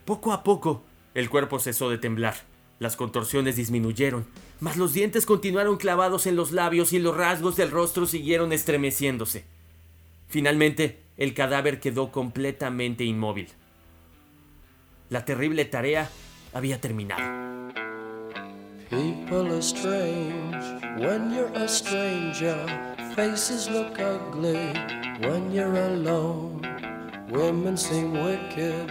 Poco 0.04 0.32
a 0.32 0.42
poco, 0.42 0.82
el 1.14 1.30
cuerpo 1.30 1.58
cesó 1.60 1.88
de 1.88 1.98
temblar, 1.98 2.34
las 2.80 2.96
contorsiones 2.96 3.54
disminuyeron, 3.54 4.26
mas 4.58 4.76
los 4.76 4.92
dientes 4.92 5.26
continuaron 5.26 5.76
clavados 5.76 6.26
en 6.26 6.34
los 6.34 6.50
labios 6.50 6.92
y 6.92 6.98
los 6.98 7.16
rasgos 7.16 7.56
del 7.56 7.70
rostro 7.70 8.06
siguieron 8.06 8.52
estremeciéndose. 8.52 9.44
Finalmente, 10.28 10.98
el 11.16 11.34
cadáver 11.34 11.78
quedó 11.78 12.10
completamente 12.10 13.04
inmóvil. 13.04 13.48
La 15.10 15.24
terrible 15.24 15.64
tarea 15.66 16.10
había 16.52 16.80
terminado. 16.80 17.22
People 18.90 19.52
are 19.52 19.62
strange 19.62 20.64
when 20.98 21.32
you're 21.32 21.54
a 21.54 21.68
stranger. 21.68 22.56
Faces 23.14 23.70
look 23.70 23.98
ugly 23.98 24.72
when 25.20 25.52
you're 25.52 25.76
alone. 25.76 26.60
Women 27.30 27.76
seem 27.76 28.12
wicked 28.12 28.90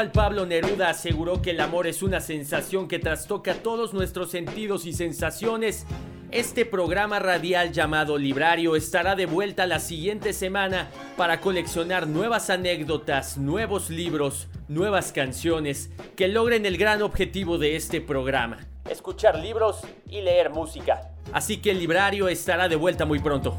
Cual 0.00 0.12
Pablo 0.12 0.46
Neruda 0.46 0.88
aseguró 0.88 1.42
que 1.42 1.50
el 1.50 1.60
amor 1.60 1.86
es 1.86 2.02
una 2.02 2.20
sensación 2.20 2.88
que 2.88 2.98
trastoca 2.98 3.56
todos 3.56 3.92
nuestros 3.92 4.30
sentidos 4.30 4.86
y 4.86 4.94
sensaciones, 4.94 5.84
este 6.30 6.64
programa 6.64 7.18
radial 7.18 7.70
llamado 7.70 8.16
Librario 8.16 8.76
estará 8.76 9.14
de 9.14 9.26
vuelta 9.26 9.66
la 9.66 9.78
siguiente 9.78 10.32
semana 10.32 10.88
para 11.18 11.42
coleccionar 11.42 12.06
nuevas 12.06 12.48
anécdotas, 12.48 13.36
nuevos 13.36 13.90
libros, 13.90 14.48
nuevas 14.68 15.12
canciones 15.12 15.90
que 16.16 16.28
logren 16.28 16.64
el 16.64 16.78
gran 16.78 17.02
objetivo 17.02 17.58
de 17.58 17.76
este 17.76 18.00
programa. 18.00 18.56
Escuchar 18.88 19.38
libros 19.38 19.82
y 20.08 20.22
leer 20.22 20.48
música. 20.48 21.10
Así 21.34 21.58
que 21.58 21.72
el 21.72 21.78
librario 21.78 22.28
estará 22.28 22.70
de 22.70 22.76
vuelta 22.76 23.04
muy 23.04 23.18
pronto. 23.18 23.54